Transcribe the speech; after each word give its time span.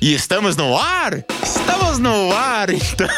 E 0.00 0.14
estamos 0.14 0.54
no 0.54 0.78
ar? 0.78 1.24
Estamos 1.42 1.98
no 1.98 2.30
ar, 2.32 2.70
então. 2.70 3.08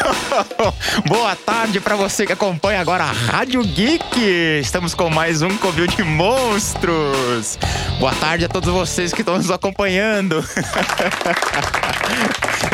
Boa 1.07 1.35
tarde 1.35 1.79
para 1.79 1.95
você 1.95 2.25
que 2.25 2.33
acompanha 2.33 2.81
agora 2.81 3.03
a 3.03 3.11
Rádio 3.11 3.61
Geek. 3.61 4.19
Estamos 4.59 4.95
com 4.95 5.07
mais 5.07 5.43
um 5.43 5.55
Covil 5.57 5.85
de 5.85 6.01
Monstros. 6.01 7.59
Boa 7.99 8.15
tarde 8.15 8.45
a 8.45 8.49
todos 8.49 8.73
vocês 8.73 9.13
que 9.13 9.21
estão 9.21 9.37
nos 9.37 9.51
acompanhando. 9.51 10.43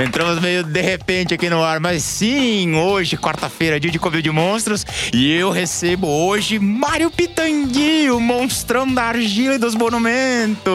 Entramos 0.02 0.40
meio 0.40 0.64
de 0.64 0.82
repente 0.82 1.34
aqui 1.34 1.50
no 1.50 1.64
ar, 1.64 1.80
mas 1.80 2.04
sim, 2.04 2.76
hoje, 2.76 3.18
quarta-feira, 3.18 3.80
dia 3.80 3.90
de 3.90 3.98
Covil 3.98 4.22
de 4.22 4.30
Monstros, 4.30 4.86
e 5.12 5.34
eu 5.34 5.50
recebo 5.50 6.08
hoje 6.08 6.60
Mário 6.60 7.10
Pitangui, 7.10 8.12
o 8.12 8.20
monstrão 8.20 8.88
da 8.94 9.06
argila 9.06 9.56
e 9.56 9.58
dos 9.58 9.74
monumentos. 9.74 10.72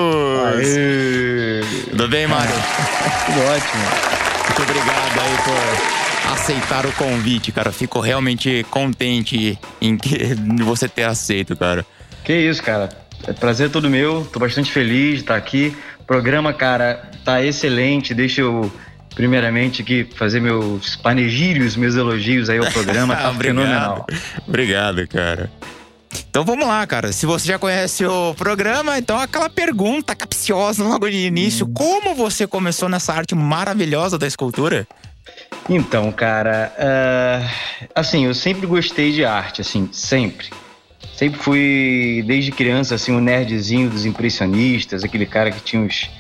Aê. 0.56 1.60
Tudo 1.90 2.08
bem, 2.08 2.26
Mário? 2.26 2.52
Tudo 3.26 3.40
ótimo. 3.40 3.82
Muito 4.46 4.62
obrigado 4.62 5.20
aí 5.20 5.36
por 5.44 6.32
aceitar 6.32 6.86
o 6.86 6.92
convite, 6.92 7.52
cara. 7.52 7.72
Fico 7.72 8.00
realmente 8.00 8.64
contente 8.70 9.58
em 9.80 9.96
que 9.96 10.34
você 10.62 10.88
ter 10.88 11.04
aceito, 11.04 11.56
cara. 11.56 11.84
Que 12.24 12.34
isso, 12.34 12.62
cara. 12.62 12.88
É 13.26 13.32
prazer 13.32 13.70
todo 13.70 13.88
meu. 13.88 14.28
Tô 14.32 14.38
bastante 14.40 14.72
feliz 14.72 15.14
de 15.16 15.20
estar 15.20 15.36
aqui. 15.36 15.76
O 16.00 16.04
programa, 16.04 16.52
cara, 16.52 17.10
tá 17.24 17.42
excelente. 17.42 18.12
Deixa 18.14 18.40
eu 18.40 18.70
primeiramente 19.14 19.82
aqui 19.82 20.08
fazer 20.16 20.40
meus 20.40 20.96
panegírios, 20.96 21.76
meus 21.76 21.94
elogios 21.94 22.48
aí 22.50 22.58
ao 22.58 22.66
programa. 22.66 23.14
Tá 23.22 23.30
Obrigado. 23.30 23.56
fenomenal. 23.60 24.06
Obrigado, 24.46 25.06
cara. 25.06 25.50
Então 26.30 26.44
vamos 26.44 26.66
lá, 26.66 26.86
cara. 26.86 27.12
Se 27.12 27.26
você 27.26 27.46
já 27.46 27.58
conhece 27.58 28.04
o 28.06 28.34
programa, 28.34 28.98
então 28.98 29.18
aquela 29.18 29.50
pergunta 29.50 30.14
capciosa 30.14 30.82
logo 30.82 31.08
de 31.08 31.26
início: 31.26 31.66
como 31.68 32.14
você 32.14 32.46
começou 32.46 32.88
nessa 32.88 33.12
arte 33.12 33.34
maravilhosa 33.34 34.18
da 34.18 34.26
escultura? 34.26 34.86
Então, 35.68 36.10
cara, 36.10 36.72
ah, 36.78 37.48
assim, 37.94 38.24
eu 38.24 38.34
sempre 38.34 38.66
gostei 38.66 39.12
de 39.12 39.24
arte, 39.24 39.60
assim, 39.60 39.88
sempre. 39.92 40.50
Sempre 41.14 41.38
fui, 41.38 42.24
desde 42.26 42.50
criança, 42.50 42.94
assim, 42.94 43.12
um 43.12 43.20
nerdzinho 43.20 43.88
dos 43.88 44.04
impressionistas, 44.04 45.04
aquele 45.04 45.26
cara 45.26 45.52
que 45.52 45.60
tinha 45.60 45.82
os, 45.82 46.10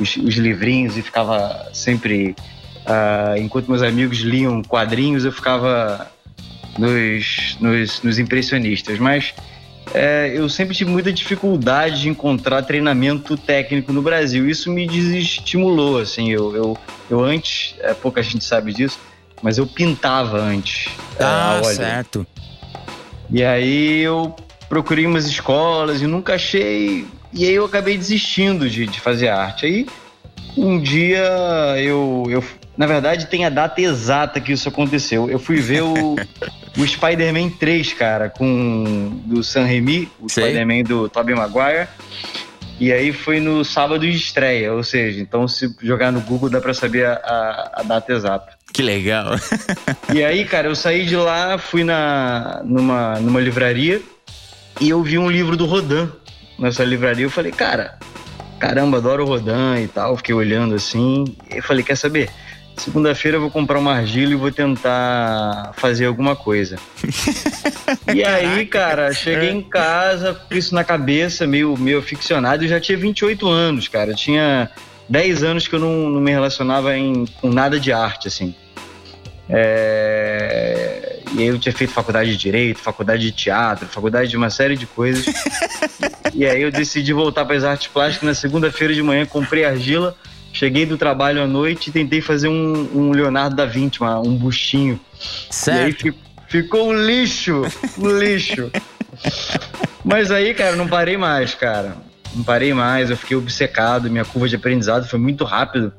os, 0.00 0.16
os 0.16 0.34
livrinhos 0.34 0.96
e 0.96 1.02
ficava 1.02 1.70
sempre. 1.72 2.34
ah, 2.86 3.34
enquanto 3.38 3.68
meus 3.68 3.82
amigos 3.82 4.18
liam 4.18 4.62
quadrinhos, 4.62 5.24
eu 5.24 5.32
ficava 5.32 6.10
nos, 6.78 7.56
nos, 7.60 8.02
nos 8.02 8.18
impressionistas. 8.18 8.98
Mas 8.98 9.34
é, 9.94 10.32
eu 10.34 10.48
sempre 10.48 10.74
tive 10.74 10.90
muita 10.90 11.12
dificuldade 11.12 12.02
de 12.02 12.08
encontrar 12.08 12.62
treinamento 12.62 13.36
técnico 13.36 13.92
no 13.92 14.02
Brasil. 14.02 14.48
Isso 14.48 14.70
me 14.70 14.86
desestimulou, 14.86 15.98
assim. 15.98 16.30
Eu, 16.30 16.54
eu, 16.54 16.78
eu 17.10 17.20
antes, 17.20 17.74
é, 17.80 17.94
pouca 17.94 18.22
gente 18.22 18.44
sabe 18.44 18.72
disso, 18.72 18.98
mas 19.42 19.58
eu 19.58 19.66
pintava 19.66 20.38
antes. 20.38 20.90
é, 21.18 21.24
ah, 21.24 21.60
certo. 21.64 22.26
E 23.30 23.44
aí 23.44 24.00
eu 24.00 24.34
procurei 24.68 25.06
umas 25.06 25.26
escolas 25.26 26.00
e 26.00 26.06
nunca 26.06 26.34
achei. 26.34 27.06
E 27.32 27.44
aí 27.44 27.54
eu 27.54 27.64
acabei 27.64 27.96
desistindo 27.96 28.68
de, 28.68 28.86
de 28.86 29.00
fazer 29.00 29.28
arte. 29.28 29.66
Aí 29.66 29.86
um 30.56 30.80
dia 30.80 31.24
eu, 31.78 32.24
eu. 32.28 32.44
Na 32.76 32.86
verdade, 32.86 33.26
tem 33.26 33.44
a 33.44 33.50
data 33.50 33.80
exata 33.80 34.40
que 34.40 34.52
isso 34.52 34.68
aconteceu. 34.68 35.28
Eu 35.28 35.38
fui 35.38 35.56
ver 35.56 35.82
o, 35.82 36.16
o 36.76 36.86
Spider-Man 36.86 37.50
3, 37.50 37.92
cara, 37.94 38.28
com 38.30 39.20
do 39.24 39.42
San 39.42 39.64
Remi, 39.64 40.10
o. 40.20 40.28
Spider-Man 40.28 40.82
do 40.82 41.08
Tobey 41.08 41.34
Maguire. 41.34 41.88
E 42.80 42.92
aí 42.92 43.12
foi 43.12 43.40
no 43.40 43.64
sábado 43.64 44.00
de 44.00 44.10
estreia, 44.10 44.72
ou 44.72 44.84
seja, 44.84 45.20
então 45.20 45.48
se 45.48 45.74
jogar 45.82 46.12
no 46.12 46.20
Google 46.20 46.48
dá 46.48 46.60
pra 46.60 46.72
saber 46.72 47.06
a, 47.06 47.14
a- 47.14 47.70
a 47.80 47.82
data 47.82 48.12
exata. 48.12 48.52
Que 48.72 48.82
legal. 48.82 49.32
E 50.14 50.22
aí, 50.22 50.44
cara, 50.44 50.68
eu 50.68 50.76
saí 50.76 51.04
de 51.04 51.16
lá, 51.16 51.58
fui 51.58 51.82
na, 51.82 52.60
numa, 52.64 53.18
numa 53.18 53.40
livraria 53.40 54.00
e 54.80 54.90
eu 54.90 55.02
vi 55.02 55.18
um 55.18 55.28
livro 55.28 55.56
do 55.56 55.66
Rodin 55.66 56.08
nessa 56.58 56.84
livraria. 56.84 57.24
Eu 57.26 57.30
falei, 57.30 57.50
cara, 57.50 57.98
caramba, 58.60 58.98
adoro 58.98 59.24
o 59.24 59.26
Rodin 59.26 59.82
e 59.82 59.88
tal. 59.88 60.16
Fiquei 60.16 60.34
olhando 60.34 60.74
assim. 60.76 61.24
E 61.50 61.60
falei, 61.60 61.82
quer 61.82 61.96
saber? 61.96 62.30
Segunda-feira 62.78 63.36
eu 63.36 63.40
vou 63.40 63.50
comprar 63.50 63.78
uma 63.78 63.94
argila 63.94 64.32
e 64.32 64.36
vou 64.36 64.50
tentar 64.50 65.72
fazer 65.76 66.06
alguma 66.06 66.34
coisa. 66.34 66.76
E 68.14 68.22
aí, 68.24 68.66
cara, 68.66 69.12
cheguei 69.12 69.50
em 69.50 69.62
casa, 69.62 70.34
com 70.34 70.54
isso 70.54 70.74
na 70.74 70.84
cabeça, 70.84 71.46
meio, 71.46 71.76
meio 71.76 71.98
aficionado. 71.98 72.64
Eu 72.64 72.68
já 72.68 72.80
tinha 72.80 72.96
28 72.98 73.48
anos, 73.48 73.88
cara. 73.88 74.10
Eu 74.10 74.16
tinha 74.16 74.70
10 75.08 75.42
anos 75.42 75.66
que 75.66 75.74
eu 75.74 75.78
não, 75.78 76.10
não 76.10 76.20
me 76.20 76.30
relacionava 76.30 76.96
em, 76.96 77.26
com 77.40 77.50
nada 77.50 77.80
de 77.80 77.92
arte, 77.92 78.28
assim. 78.28 78.54
É, 79.48 81.20
E 81.34 81.40
aí 81.40 81.46
eu 81.46 81.58
tinha 81.58 81.72
feito 81.72 81.92
faculdade 81.92 82.30
de 82.30 82.36
Direito, 82.36 82.78
faculdade 82.78 83.22
de 83.22 83.32
Teatro, 83.32 83.86
faculdade 83.88 84.28
de 84.28 84.36
uma 84.36 84.50
série 84.50 84.76
de 84.76 84.86
coisas. 84.86 85.26
e 86.34 86.46
aí 86.46 86.60
eu 86.60 86.70
decidi 86.70 87.12
voltar 87.12 87.44
para 87.44 87.56
as 87.56 87.64
artes 87.64 87.88
plásticas 87.88 88.26
na 88.28 88.34
segunda-feira 88.34 88.92
de 88.92 89.02
manhã, 89.02 89.24
comprei 89.24 89.64
argila, 89.64 90.14
cheguei 90.52 90.86
do 90.86 90.96
trabalho 90.96 91.42
à 91.42 91.46
noite 91.46 91.90
e 91.90 91.92
tentei 91.92 92.20
fazer 92.20 92.48
um, 92.48 92.88
um 92.94 93.10
Leonardo 93.12 93.56
da 93.56 93.66
Vinci, 93.66 94.02
um 94.02 94.36
buchinho. 94.36 94.98
E 95.14 95.70
aí 95.70 95.92
certo. 95.92 96.00
fi- 96.00 96.14
ficou 96.48 96.88
um 96.88 96.94
lixo, 96.94 97.62
um 97.98 98.18
lixo. 98.18 98.70
Mas 100.04 100.30
aí, 100.30 100.54
cara, 100.54 100.76
não 100.76 100.88
parei 100.88 101.16
mais, 101.16 101.54
cara. 101.54 101.96
Não 102.34 102.44
parei 102.44 102.72
mais, 102.72 103.10
eu 103.10 103.16
fiquei 103.16 103.36
obcecado, 103.36 104.10
minha 104.10 104.24
curva 104.24 104.48
de 104.48 104.56
aprendizado 104.56 105.06
foi 105.08 105.18
muito 105.18 105.44
rápido. 105.44 105.92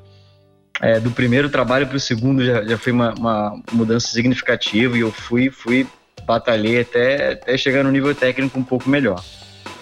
É, 0.81 0.97
do 0.97 1.11
primeiro 1.11 1.49
trabalho 1.49 1.85
para 1.87 1.97
o 1.97 1.99
segundo 1.99 2.45
já, 2.45 2.63
já 2.63 2.77
foi 2.77 2.93
uma, 2.93 3.13
uma 3.13 3.61
mudança 3.71 4.07
significativa 4.07 4.97
e 4.97 5.01
eu 5.01 5.11
fui, 5.11 5.49
fui, 5.49 5.85
batalhei 6.25 6.79
até, 6.79 7.33
até 7.33 7.57
chegar 7.57 7.83
no 7.83 7.91
nível 7.91 8.15
técnico 8.15 8.57
um 8.57 8.63
pouco 8.63 8.89
melhor. 8.89 9.21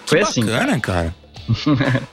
Foi 0.06 0.18
que 0.18 0.24
assim. 0.24 0.44
bacana, 0.44 0.80
cara. 0.80 1.14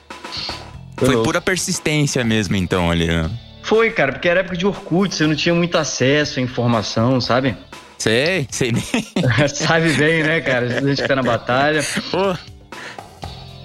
Foi 0.96 1.22
pura 1.22 1.40
persistência 1.40 2.24
mesmo, 2.24 2.56
então, 2.56 2.90
ali, 2.90 3.06
né? 3.06 3.30
Foi, 3.62 3.90
cara, 3.90 4.12
porque 4.12 4.28
era 4.28 4.40
época 4.40 4.56
de 4.56 4.66
Orkut, 4.66 5.14
você 5.14 5.26
não 5.26 5.34
tinha 5.34 5.54
muito 5.54 5.76
acesso 5.76 6.38
à 6.38 6.42
informação, 6.42 7.20
sabe? 7.20 7.56
Sei, 7.98 8.46
sei 8.50 8.72
bem. 8.72 8.82
sabe 9.52 9.92
bem, 9.94 10.22
né, 10.22 10.40
cara? 10.40 10.66
A 10.78 10.80
gente 10.86 11.02
fica 11.02 11.16
na 11.16 11.22
batalha. 11.22 11.82
Pô. 12.10 12.36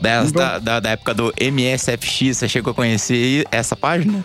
Da, 0.02 0.24
Então- 0.24 0.32
da, 0.32 0.60
da- 0.60 0.80
da 0.80 0.90
época 0.92 1.14
do 1.14 1.32
MSFX, 1.40 2.38
você 2.38 2.50
chegou 2.50 2.72
a 2.72 2.74
conhecer 2.74 3.46
essa 3.52 3.76
página? 3.76 4.24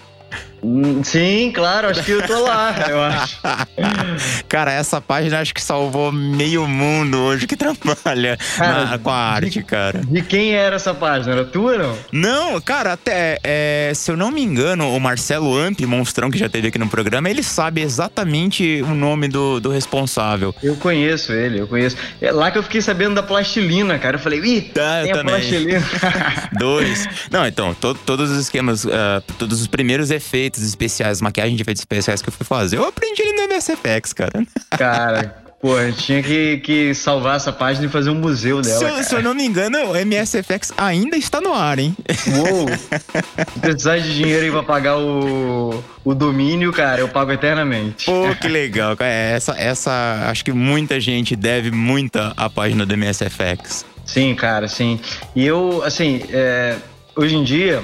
Hum, 0.69 1.05
Sim, 1.05 1.53
claro, 1.55 1.89
acho 1.89 2.03
que 2.03 2.11
eu 2.11 2.27
tô 2.27 2.43
lá, 2.43 2.75
eu 2.89 3.01
acho. 3.01 3.39
Cara, 4.49 4.73
essa 4.73 5.01
página 5.01 5.39
acho 5.41 5.55
que 5.55 5.63
salvou 5.63 6.11
meio 6.11 6.67
mundo 6.67 7.19
hoje 7.19 7.47
que 7.47 7.57
trabalha 7.57 8.37
Cara, 8.57 8.85
na- 8.87 8.99
com 8.99 9.11
a 9.11 9.17
arte, 9.17 9.63
cara. 9.63 10.01
De 10.05 10.23
quem 10.23 10.55
era 10.55 10.77
essa 10.77 10.93
página? 10.95 11.33
Era 11.35 11.45
tua, 11.45 11.77
não? 11.79 11.97
Não, 12.13 12.61
cara, 12.61 12.95
até 12.95 13.39
é, 13.45 13.93
se 13.95 14.11
eu 14.11 14.17
não 14.17 14.31
me 14.31 14.43
engano, 14.43 14.93
o 14.95 14.99
Marcelo 14.99 15.57
Amp, 15.57 15.81
monstrão 15.83 16.31
que 16.31 16.39
já 16.39 16.49
teve 16.49 16.69
aqui 16.69 16.79
no 16.79 16.89
programa, 16.89 17.29
ele 17.31 17.43
sabe 17.43 17.81
exatamente 17.83 18.83
o 18.83 18.95
nome 18.95 19.29
do, 19.29 19.61
do 19.61 19.71
responsável. 19.71 20.55
Eu 20.63 20.75
conheço 20.77 21.33
ele, 21.33 21.61
eu 21.61 21.69
conheço. 21.69 21.97
É 22.21 22.33
lá 22.33 22.51
que 22.51 22.59
eu 22.59 22.63
fiquei 22.63 22.81
sabendo 22.81 23.15
da 23.15 23.23
plastilina, 23.23 23.99
cara. 23.99 24.17
Eu 24.17 24.21
falei, 24.21 24.41
ih, 24.41 24.61
Tá, 24.63 25.01
eu 25.01 25.05
tem 25.05 25.13
a 25.13 25.17
também. 25.17 25.35
plastilina. 25.35 25.83
Dois. 26.59 27.07
Não, 27.31 27.47
então, 27.47 27.75
to- 27.75 27.95
todos 27.95 28.31
os 28.31 28.39
esquemas, 28.39 28.87
ah, 28.87 29.23
todos 29.39 29.61
os 29.61 29.67
primeiros 29.67 30.11
efeitos 30.11 30.56
especiais, 30.63 31.21
maquiagem 31.21 31.57
de 31.57 31.63
efeitos 31.63 31.81
especiais 31.81 32.23
que 32.23 32.29
eu 32.29 32.33
fui 32.33 32.47
fazer, 32.47 32.77
eu 32.77 32.85
aprendi 32.87 33.23
ali 33.23 33.33
no 33.33 33.55
MSFX, 33.55 34.13
cara. 34.13 34.47
cara, 34.71 35.37
pô, 35.61 35.77
a 35.77 35.87
gente 35.87 36.05
tinha 36.05 36.23
que, 36.23 36.59
que 36.59 36.95
salvar 36.95 37.37
essa 37.37 37.53
página 37.53 37.87
e 37.87 37.89
fazer 37.89 38.11
um 38.11 38.15
museu 38.15 38.61
dela. 38.63 38.79
Se 38.79 38.85
eu, 38.85 39.05
se 39.05 39.15
eu 39.15 39.23
não 39.23 39.35
me 39.35 39.45
engano, 39.45 39.79
o 39.91 39.95
MSFX 39.97 40.73
ainda 40.77 41.17
está 41.17 41.41
no 41.41 41.53
ar, 41.55 41.79
hein? 41.79 41.97
Uou! 42.37 42.69
Se 42.69 43.61
precisar 43.61 43.99
de 43.99 44.15
dinheiro 44.15 44.45
aí 44.45 44.51
pra 44.51 44.63
pagar 44.63 44.99
o, 44.99 45.83
o 46.05 46.15
domínio, 46.15 46.73
cara, 46.73 47.01
eu 47.01 47.09
pago 47.09 47.33
eternamente. 47.33 48.07
Pô, 48.07 48.35
que 48.41 48.49
legal. 48.49 48.97
cara. 48.97 49.11
É, 49.11 49.33
Essa, 49.33 49.53
essa, 49.59 50.29
acho 50.31 50.45
que 50.45 50.53
muita 50.53 51.01
gente 51.01 51.35
deve 51.35 51.71
muita 51.71 52.33
à 52.37 52.49
página 52.49 52.85
do 52.87 52.97
MSFX. 52.97 53.85
Sim, 54.05 54.35
cara, 54.37 54.69
sim. 54.69 55.01
E 55.35 55.45
eu, 55.45 55.83
assim, 55.85 56.23
é, 56.31 56.77
hoje 57.17 57.35
em 57.35 57.43
dia, 57.43 57.83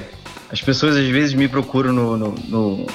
as 0.52 0.60
pessoas 0.60 0.96
às 0.96 1.06
vezes 1.06 1.32
me 1.32 1.49
procuram 1.49 1.93
no, 1.93 2.16
no, 2.16 2.34
no, 2.46 2.87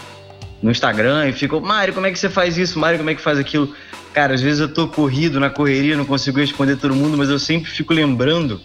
no 0.62 0.72
Instagram 0.72 1.28
e 1.28 1.34
ficam, 1.34 1.60
Mário, 1.60 1.94
como 1.94 2.06
é 2.06 2.12
que 2.12 2.20
você 2.20 2.30
faz 2.30 2.58
isso? 2.58 2.78
Mário, 2.78 3.00
como 3.00 3.10
é 3.10 3.16
que 3.16 3.22
faz 3.22 3.40
aquilo? 3.40 3.74
Cara, 4.14 4.36
às 4.36 4.42
vezes 4.42 4.60
eu 4.60 4.70
tô 4.70 4.88
corrido 4.88 5.40
na 5.40 5.50
correria, 5.50 5.98
não 5.98 6.06
consigo 6.06 6.40
responder 6.40 6.76
todo 6.76 6.96
mundo, 6.96 7.18
mas 7.18 7.30
eu 7.30 7.40
sempre 7.40 7.70
fico 7.70 7.94
lembrando 7.94 8.62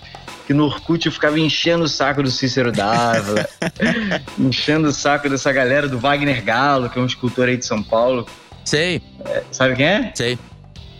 que 0.47 0.53
no 0.53 0.65
Orkut 0.65 1.07
eu 1.07 1.13
ficava 1.13 1.39
enchendo 1.39 1.85
o 1.85 1.89
saco 1.89 2.23
do 2.23 2.31
Cícero 2.31 2.71
Dávila, 2.71 3.49
enchendo 4.39 4.89
o 4.89 4.93
saco 4.93 5.29
dessa 5.29 5.53
galera 5.53 5.89
do 5.89 5.99
Wagner 5.99 6.45
Galo, 6.45 6.91
que 6.91 6.99
é 6.99 7.03
um 7.03 7.07
escultor 7.07 7.49
aí 7.49 7.57
de 7.57 7.65
São 7.65 7.83
Paulo. 7.83 8.27
Sei, 8.65 9.03
Sabe 9.51 9.77
quem 9.77 9.87
é? 9.87 10.13
sei. 10.15 10.39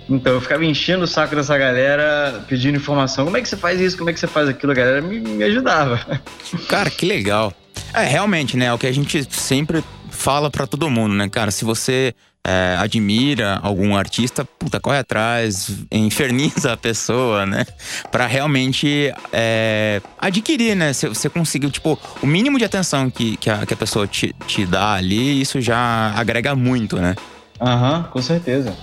Então, 0.09 0.33
eu 0.33 0.41
ficava 0.41 0.65
enchendo 0.65 1.05
o 1.05 1.07
saco 1.07 1.37
dessa 1.37 1.57
galera, 1.57 2.45
pedindo 2.49 2.77
informação. 2.77 3.25
Como 3.25 3.37
é 3.37 3.41
que 3.41 3.49
você 3.49 3.57
faz 3.57 3.81
isso? 3.81 3.97
Como 3.97 4.11
é 4.11 4.13
que 4.13 4.21
você 4.21 4.27
faz 4.27 4.49
aquilo? 4.49 4.73
A 4.73 4.75
galera 4.75 5.01
me, 5.01 5.21
me 5.21 5.45
ajudava. 5.45 6.21
Cara, 6.69 6.91
que 6.91 7.07
legal. 7.07 7.53
É, 7.95 8.05
realmente, 8.05 8.57
né? 8.57 8.73
O 8.73 8.79
que 8.79 8.87
a 8.87 8.93
gente 8.93 9.27
sempre 9.31 9.85
fala 10.11 10.51
para 10.51 10.67
todo 10.67 10.89
mundo, 10.89 11.15
né, 11.15 11.29
cara? 11.29 11.51
Se 11.51 11.65
você 11.65 12.15
é, 12.45 12.77
admira 12.79 13.61
algum 13.63 13.97
artista, 13.97 14.45
puta, 14.45 14.81
corre 14.81 14.99
atrás, 14.99 15.71
inferniza 15.91 16.73
a 16.73 16.77
pessoa, 16.77 17.47
né? 17.47 17.65
Pra 18.11 18.27
realmente 18.27 19.13
é, 19.33 20.01
adquirir, 20.19 20.75
né? 20.75 20.93
Se 20.93 21.09
você 21.09 21.29
conseguiu, 21.29 21.71
tipo, 21.71 21.99
o 22.23 22.27
mínimo 22.27 22.59
de 22.59 22.65
atenção 22.65 23.11
que, 23.11 23.37
que, 23.37 23.51
a, 23.51 23.65
que 23.67 23.75
a 23.75 23.77
pessoa 23.77 24.07
te, 24.07 24.35
te 24.47 24.65
dá 24.67 24.95
ali, 24.95 25.41
isso 25.41 25.61
já 25.61 26.13
agrega 26.17 26.55
muito, 26.55 26.97
né? 26.97 27.15
Aham, 27.61 27.99
uhum, 27.99 28.03
com 28.05 28.23
certeza. 28.23 28.75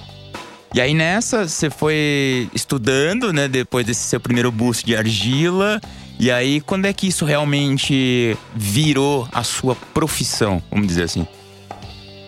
E 0.74 0.80
aí 0.80 0.94
nessa, 0.94 1.48
você 1.48 1.70
foi 1.70 2.48
estudando, 2.54 3.34
né? 3.34 3.48
Depois 3.48 3.86
desse 3.86 4.02
seu 4.02 4.20
primeiro 4.20 4.52
boost 4.52 4.86
de 4.86 4.96
argila. 4.96 5.82
E 6.20 6.30
aí, 6.30 6.60
quando 6.60 6.86
é 6.86 6.92
que 6.92 7.08
isso 7.08 7.24
realmente 7.24 8.38
virou 8.54 9.26
a 9.32 9.42
sua 9.42 9.74
profissão, 9.94 10.62
vamos 10.70 10.86
dizer 10.86 11.04
assim? 11.04 11.26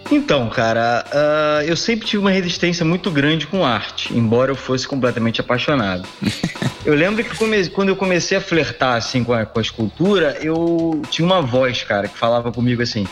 Então, 0.10 0.50
cara, 0.50 1.06
uh, 1.08 1.64
eu 1.64 1.76
sempre 1.76 2.08
tive 2.08 2.22
uma 2.22 2.32
resistência 2.32 2.86
muito 2.86 3.12
grande 3.12 3.48
com 3.48 3.66
arte, 3.66 4.14
embora 4.14 4.52
eu 4.52 4.56
fosse 4.56 4.88
completamente 4.88 5.42
apaixonado. 5.42 6.08
eu 6.86 6.94
lembro 6.96 7.22
que 7.24 7.36
come... 7.36 7.68
quando 7.70 7.90
eu 7.90 7.96
comecei 7.98 8.38
a 8.38 8.42
flertar 8.42 8.96
assim 8.96 9.26
com 9.26 9.34
a, 9.34 9.46
com 9.46 9.60
a 9.60 9.62
escultura, 9.62 10.38
eu 10.42 11.02
tinha 11.10 11.26
uma 11.26 11.42
voz, 11.42 11.84
cara, 11.84 12.08
que 12.08 12.18
falava 12.18 12.50
comigo 12.50 12.82
assim: 12.82 13.06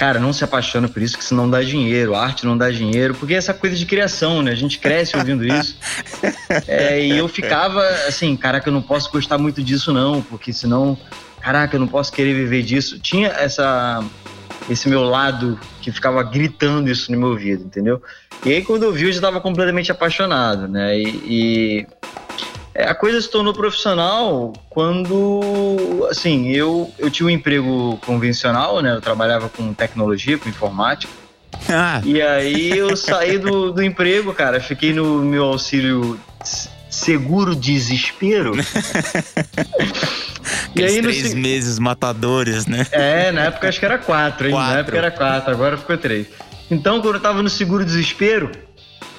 cara, 0.00 0.18
não 0.18 0.32
se 0.32 0.42
apaixona 0.42 0.88
por 0.88 1.02
isso, 1.02 1.18
que 1.18 1.22
isso 1.22 1.34
não 1.34 1.48
dá 1.50 1.62
dinheiro, 1.62 2.14
arte 2.14 2.46
não 2.46 2.56
dá 2.56 2.70
dinheiro, 2.70 3.14
porque 3.16 3.34
é 3.34 3.36
essa 3.36 3.52
coisa 3.52 3.76
de 3.76 3.84
criação, 3.84 4.40
né? 4.40 4.50
A 4.50 4.54
gente 4.54 4.78
cresce 4.78 5.14
ouvindo 5.14 5.44
isso. 5.46 5.76
É, 6.66 7.00
e 7.00 7.16
eu 7.16 7.28
ficava 7.28 7.80
assim, 8.08 8.36
caraca, 8.36 8.68
eu 8.68 8.72
não 8.72 8.82
posso 8.82 9.10
gostar 9.12 9.38
muito 9.38 9.62
disso, 9.62 9.92
não, 9.92 10.20
porque 10.20 10.52
senão, 10.52 10.98
caraca, 11.40 11.76
eu 11.76 11.80
não 11.80 11.86
posso 11.86 12.12
querer 12.12 12.34
viver 12.34 12.62
disso. 12.62 12.98
Tinha 12.98 13.28
essa 13.28 14.04
esse 14.68 14.88
meu 14.88 15.02
lado 15.04 15.60
que 15.80 15.92
ficava 15.92 16.22
gritando 16.22 16.90
isso 16.90 17.10
no 17.12 17.18
meu 17.18 17.28
ouvido, 17.28 17.64
entendeu? 17.64 18.02
E 18.44 18.50
aí 18.50 18.64
quando 18.64 18.82
eu 18.82 18.92
vi, 18.92 19.04
eu 19.04 19.12
já 19.12 19.18
estava 19.18 19.40
completamente 19.40 19.92
apaixonado, 19.92 20.66
né? 20.66 20.98
E, 20.98 21.06
e, 21.24 21.86
a 22.74 22.94
coisa 22.94 23.20
se 23.20 23.30
tornou 23.30 23.52
profissional 23.52 24.52
quando, 24.68 26.06
assim, 26.10 26.50
eu, 26.50 26.92
eu 26.98 27.10
tinha 27.10 27.26
um 27.26 27.30
emprego 27.30 27.98
convencional, 28.04 28.80
né? 28.80 28.94
Eu 28.94 29.00
trabalhava 29.00 29.48
com 29.48 29.74
tecnologia, 29.74 30.38
com 30.38 30.48
informática. 30.48 31.12
Ah. 31.68 32.00
E 32.04 32.22
aí 32.22 32.70
eu 32.70 32.96
saí 32.96 33.38
do, 33.38 33.72
do 33.72 33.82
emprego, 33.82 34.32
cara. 34.32 34.60
Fiquei 34.60 34.92
no 34.92 35.22
meu 35.22 35.44
auxílio 35.44 36.18
seguro 36.88 37.54
desespero. 37.54 38.52
e 40.74 40.82
aí, 40.82 41.02
três 41.02 41.34
no... 41.34 41.40
meses 41.40 41.78
matadores, 41.78 42.66
né? 42.66 42.86
É, 42.90 43.32
na 43.32 43.46
época 43.46 43.68
acho 43.68 43.78
que 43.78 43.84
era 43.84 43.98
quatro, 43.98 44.46
hein? 44.46 44.52
Quatro. 44.52 44.74
Na 44.74 44.80
época 44.80 44.98
era 44.98 45.10
quatro, 45.10 45.52
agora 45.52 45.76
ficou 45.76 45.98
três. 45.98 46.28
Então, 46.70 47.00
quando 47.00 47.16
eu 47.16 47.20
tava 47.20 47.42
no 47.42 47.50
seguro 47.50 47.84
desespero, 47.84 48.50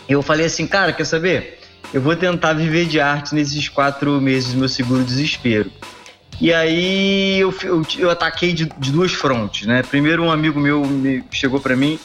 eu 0.08 0.22
falei 0.22 0.46
assim, 0.46 0.66
cara, 0.66 0.94
quer 0.94 1.06
saber? 1.06 1.61
Eu 1.94 2.02
vou 2.02 2.16
tentar 2.16 2.54
viver 2.54 2.86
de 2.86 3.00
arte 3.00 3.36
nesses 3.36 3.68
quatro 3.68 4.20
meses 4.22 4.54
do 4.54 4.60
meu 4.60 4.70
seguro 4.70 5.04
desespero. 5.04 5.72
E 6.40 6.52
aí 6.52 7.40
eu, 7.40 7.54
eu, 7.64 7.86
eu 8.00 8.10
ataquei 8.10 8.54
de, 8.54 8.66
de, 8.66 8.92
duas 8.92 9.12
frontes, 9.12 9.68
né? 9.68 9.84
Primeiro 9.84 10.24
um 10.24 10.32
amigo 10.32 10.60
meu 10.60 10.84
me 10.84 11.24
chegou 11.32 11.60
para 11.60 11.76
mim 11.76 12.00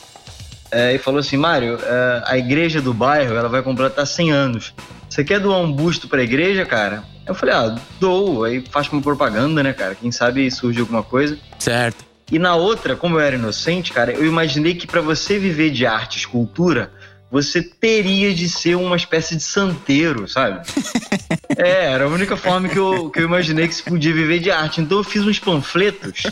é, 0.71 0.95
e 0.95 0.99
falou 0.99 1.21
assim, 1.21 1.37
Mário, 1.37 1.79
é, 1.83 2.23
a 2.27 2.37
igreja 2.37 2.83
do 2.83 2.93
bairro 2.93 3.35
ela 3.35 3.49
vai 3.49 3.63
completar 3.63 4.07
100 4.07 4.33
anos. 4.33 4.75
Você 5.09 5.25
quer 5.25 5.41
doar 5.41 5.61
um 5.61 5.73
busto 5.73 6.09
pra 6.09 6.23
igreja, 6.23 6.67
cara? 6.67 7.03
Eu 7.25 7.35
falei, 7.35 7.55
ah, 7.55 7.77
dou, 7.99 8.45
aí 8.45 8.63
faz 8.71 8.89
uma 8.91 9.01
propaganda, 9.01 9.63
né, 9.63 9.73
cara? 9.73 9.95
Quem 9.95 10.13
sabe 10.13 10.51
surge 10.51 10.81
alguma 10.81 11.03
coisa. 11.03 11.39
Certo. 11.59 12.05
E 12.31 12.39
na 12.39 12.57
outra, 12.57 12.97
como 12.97 13.17
eu 13.17 13.21
era 13.21 13.37
inocente, 13.37 13.93
cara, 13.93 14.13
eu 14.13 14.27
imaginei 14.27 14.75
que 14.75 14.87
para 14.87 15.01
você 15.01 15.39
viver 15.39 15.71
de 15.71 15.87
arte, 15.87 16.19
escultura, 16.19 16.93
você 17.31 17.61
teria 17.63 18.33
de 18.33 18.49
ser 18.49 18.77
uma 18.77 18.97
espécie 18.97 19.37
de 19.37 19.43
santeiro, 19.43 20.29
sabe? 20.29 20.67
é, 21.57 21.93
era 21.93 22.05
a 22.05 22.09
única 22.09 22.37
forma 22.37 22.69
que 22.69 22.79
eu, 22.79 23.11
que 23.11 23.21
eu 23.21 23.25
imaginei 23.25 23.67
que 23.67 23.75
se 23.75 23.83
podia 23.83 24.13
viver 24.13 24.39
de 24.39 24.51
arte. 24.51 24.81
Então 24.81 24.99
eu 24.99 25.05
fiz 25.05 25.23
uns 25.23 25.39
panfletos 25.39 26.23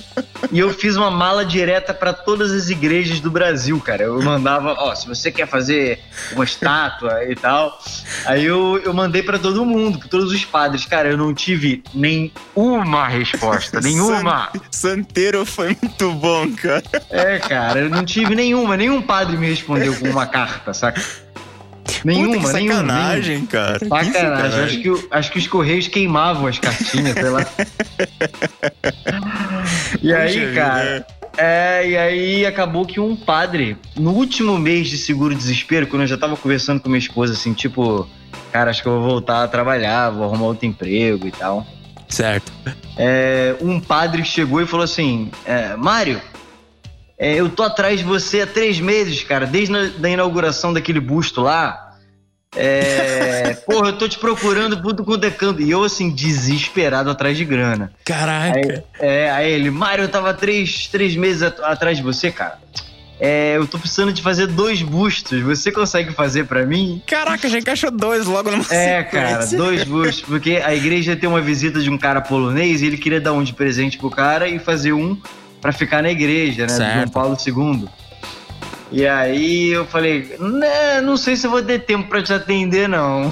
e 0.52 0.58
eu 0.58 0.72
fiz 0.72 0.96
uma 0.96 1.10
mala 1.10 1.44
direta 1.44 1.92
para 1.92 2.12
todas 2.12 2.52
as 2.52 2.70
igrejas 2.70 3.18
do 3.18 3.30
Brasil, 3.30 3.78
cara. 3.80 4.04
Eu 4.04 4.22
mandava, 4.22 4.74
ó, 4.78 4.94
se 4.94 5.06
você 5.06 5.32
quer 5.32 5.48
fazer 5.48 5.98
uma 6.32 6.44
estátua 6.44 7.24
e 7.24 7.34
tal. 7.34 7.78
Aí 8.24 8.44
eu, 8.44 8.80
eu 8.84 8.94
mandei 8.94 9.22
para 9.22 9.38
todo 9.38 9.64
mundo, 9.64 9.98
para 9.98 10.08
todos 10.08 10.32
os 10.32 10.44
padres. 10.44 10.84
Cara, 10.86 11.08
eu 11.08 11.16
não 11.16 11.34
tive 11.34 11.82
nenhuma 11.92 13.08
resposta, 13.08 13.80
nenhuma. 13.82 14.48
Santeiro 14.70 15.44
foi 15.44 15.76
muito 15.80 16.12
bom, 16.12 16.50
cara. 16.52 16.84
É, 17.10 17.38
cara, 17.38 17.80
eu 17.80 17.90
não 17.90 18.04
tive 18.04 18.34
nenhuma. 18.34 18.76
Nenhum 18.76 19.02
padre 19.02 19.36
me 19.36 19.48
respondeu 19.48 19.94
com 19.96 20.08
uma 20.08 20.26
carta, 20.26 20.72
sabe? 20.72 20.83
Saca? 20.84 21.02
Nenhuma, 22.04 22.36
Puta, 22.38 22.58
que 22.58 22.68
sacanagem, 22.68 23.46
cara. 23.46 23.78
Sacanagem. 23.78 24.60
Acho 24.60 24.78
que, 24.80 25.08
acho 25.10 25.32
que 25.32 25.38
os 25.38 25.46
correios 25.46 25.88
queimavam 25.88 26.46
as 26.46 26.58
cartinhas, 26.58 27.14
sei 27.14 27.28
lá. 27.30 27.46
e 30.02 30.12
aí, 30.12 30.54
cara. 30.54 31.06
É, 31.36 31.88
e 31.88 31.96
aí 31.96 32.46
acabou 32.46 32.86
que 32.86 33.00
um 33.00 33.16
padre, 33.16 33.76
no 33.96 34.12
último 34.12 34.56
mês 34.58 34.88
de 34.88 34.96
seguro 34.96 35.34
desespero, 35.34 35.86
quando 35.86 36.02
eu 36.02 36.08
já 36.08 36.16
tava 36.16 36.36
conversando 36.36 36.80
com 36.80 36.88
minha 36.88 36.98
esposa, 36.98 37.32
assim, 37.32 37.52
tipo, 37.52 38.08
cara, 38.52 38.70
acho 38.70 38.82
que 38.82 38.88
eu 38.88 39.00
vou 39.00 39.10
voltar 39.10 39.42
a 39.42 39.48
trabalhar, 39.48 40.10
vou 40.10 40.24
arrumar 40.24 40.46
outro 40.46 40.66
emprego 40.66 41.26
e 41.26 41.32
tal. 41.32 41.66
Certo. 42.08 42.52
É, 42.96 43.56
um 43.60 43.80
padre 43.80 44.24
chegou 44.24 44.62
e 44.62 44.66
falou 44.66 44.84
assim: 44.84 45.30
é, 45.44 45.74
Mário, 45.74 46.20
é, 47.18 47.34
eu 47.34 47.48
tô 47.48 47.62
atrás 47.62 48.00
de 48.00 48.04
você 48.04 48.42
há 48.42 48.46
três 48.46 48.80
meses, 48.80 49.22
cara, 49.22 49.46
desde 49.46 49.74
a 49.74 50.08
inauguração 50.08 50.72
daquele 50.72 51.00
busto 51.00 51.40
lá. 51.40 51.92
É, 52.56 53.54
porra, 53.66 53.88
eu 53.88 53.98
tô 53.98 54.08
te 54.08 54.18
procurando 54.18 54.80
tudo 54.80 55.04
com 55.04 55.16
decando. 55.16 55.62
E 55.62 55.70
eu, 55.70 55.84
assim, 55.84 56.10
desesperado 56.10 57.10
atrás 57.10 57.36
de 57.36 57.44
grana. 57.44 57.92
Caraca. 58.04 58.58
Aí, 58.58 58.82
é, 58.98 59.30
aí 59.30 59.52
ele, 59.52 59.70
Mário, 59.70 60.04
eu 60.04 60.08
tava 60.08 60.34
três, 60.34 60.88
três 60.88 61.16
meses 61.16 61.42
atrás 61.42 61.96
de 61.96 62.02
você, 62.02 62.30
cara. 62.30 62.58
É, 63.20 63.56
eu 63.56 63.66
tô 63.66 63.78
precisando 63.78 64.12
de 64.12 64.20
fazer 64.20 64.48
dois 64.48 64.82
bustos. 64.82 65.40
Você 65.42 65.70
consegue 65.70 66.12
fazer 66.12 66.46
para 66.46 66.66
mim? 66.66 67.00
Caraca, 67.06 67.48
já 67.48 67.58
encaixou 67.58 67.90
dois 67.90 68.26
logo 68.26 68.50
numa 68.50 68.64
É, 68.70 69.04
cara, 69.04 69.46
dois 69.46 69.84
bustos. 69.84 70.22
Porque 70.22 70.60
a 70.64 70.74
igreja 70.74 71.14
tem 71.14 71.28
uma 71.28 71.40
visita 71.40 71.80
de 71.80 71.88
um 71.88 71.96
cara 71.96 72.20
polonês 72.20 72.82
e 72.82 72.86
ele 72.86 72.98
queria 72.98 73.20
dar 73.20 73.32
um 73.32 73.42
de 73.42 73.52
presente 73.52 73.98
pro 73.98 74.10
cara 74.10 74.48
e 74.48 74.58
fazer 74.58 74.92
um 74.92 75.16
para 75.64 75.72
ficar 75.72 76.02
na 76.02 76.10
igreja, 76.10 76.66
né? 76.66 76.68
Certo. 76.68 76.94
João 76.94 77.08
Paulo 77.08 77.38
II. 77.46 77.88
E 78.92 79.06
aí 79.06 79.70
eu 79.70 79.86
falei, 79.86 80.36
né, 80.38 81.00
não 81.00 81.16
sei 81.16 81.36
se 81.36 81.46
eu 81.46 81.50
vou 81.50 81.62
ter 81.62 81.78
tempo 81.78 82.06
para 82.06 82.22
te 82.22 82.34
atender, 82.34 82.86
não. 82.86 83.30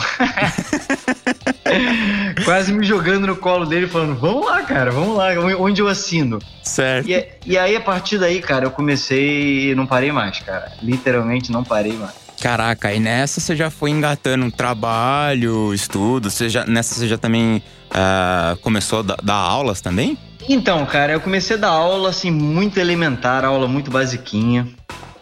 Quase 2.42 2.72
me 2.72 2.86
jogando 2.86 3.26
no 3.26 3.36
colo 3.36 3.66
dele, 3.66 3.86
falando, 3.86 4.18
vamos 4.18 4.46
lá, 4.46 4.62
cara, 4.62 4.90
vamos 4.90 5.14
lá, 5.14 5.28
onde 5.58 5.82
eu 5.82 5.88
assino. 5.88 6.38
Certo. 6.62 7.06
E, 7.06 7.28
e 7.44 7.58
aí, 7.58 7.76
a 7.76 7.80
partir 7.82 8.16
daí, 8.16 8.40
cara, 8.40 8.64
eu 8.64 8.70
comecei 8.70 9.72
e 9.72 9.74
não 9.74 9.86
parei 9.86 10.10
mais, 10.10 10.38
cara. 10.38 10.72
Literalmente 10.82 11.52
não 11.52 11.62
parei 11.62 11.92
mais. 11.92 12.14
Caraca, 12.40 12.94
e 12.94 12.98
nessa 12.98 13.40
você 13.40 13.54
já 13.54 13.68
foi 13.68 13.90
engatando 13.90 14.50
trabalho, 14.50 15.74
estudo, 15.74 16.30
você 16.30 16.48
já, 16.48 16.64
nessa 16.64 16.94
você 16.94 17.06
já 17.06 17.18
também 17.18 17.62
uh, 17.90 18.56
começou 18.62 19.00
a 19.00 19.16
dar 19.22 19.34
aulas 19.34 19.82
também? 19.82 20.16
Então, 20.48 20.84
cara, 20.86 21.12
eu 21.12 21.20
comecei 21.20 21.56
a 21.56 21.58
dar 21.58 21.68
aula, 21.68 22.10
assim, 22.10 22.30
muito 22.30 22.78
elementar, 22.78 23.44
aula 23.44 23.68
muito 23.68 23.90
basiquinha. 23.90 24.68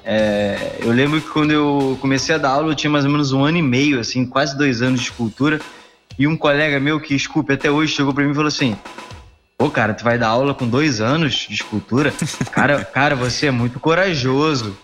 É, 0.04 0.78
eu 0.80 0.92
lembro 0.92 1.20
que 1.20 1.28
quando 1.28 1.50
eu 1.50 1.98
comecei 2.00 2.34
a 2.34 2.38
dar 2.38 2.50
aula, 2.50 2.72
eu 2.72 2.74
tinha 2.74 2.90
mais 2.90 3.04
ou 3.04 3.10
menos 3.10 3.32
um 3.32 3.44
ano 3.44 3.58
e 3.58 3.62
meio, 3.62 4.00
assim, 4.00 4.24
quase 4.24 4.56
dois 4.56 4.82
anos 4.82 5.00
de 5.00 5.06
escultura. 5.06 5.60
E 6.18 6.26
um 6.26 6.36
colega 6.36 6.80
meu, 6.80 7.00
que, 7.00 7.14
desculpe, 7.14 7.52
até 7.52 7.70
hoje 7.70 7.94
chegou 7.94 8.12
para 8.12 8.24
mim 8.24 8.32
e 8.32 8.34
falou 8.34 8.48
assim: 8.48 8.76
Pô, 9.60 9.68
cara, 9.70 9.92
tu 9.92 10.02
vai 10.02 10.18
dar 10.18 10.28
aula 10.28 10.54
com 10.54 10.66
dois 10.66 11.02
anos 11.02 11.46
de 11.48 11.54
escultura? 11.54 12.12
Cara, 12.50 12.82
cara, 12.92 13.14
você 13.14 13.46
é 13.46 13.50
muito 13.50 13.78
corajoso. 13.78 14.74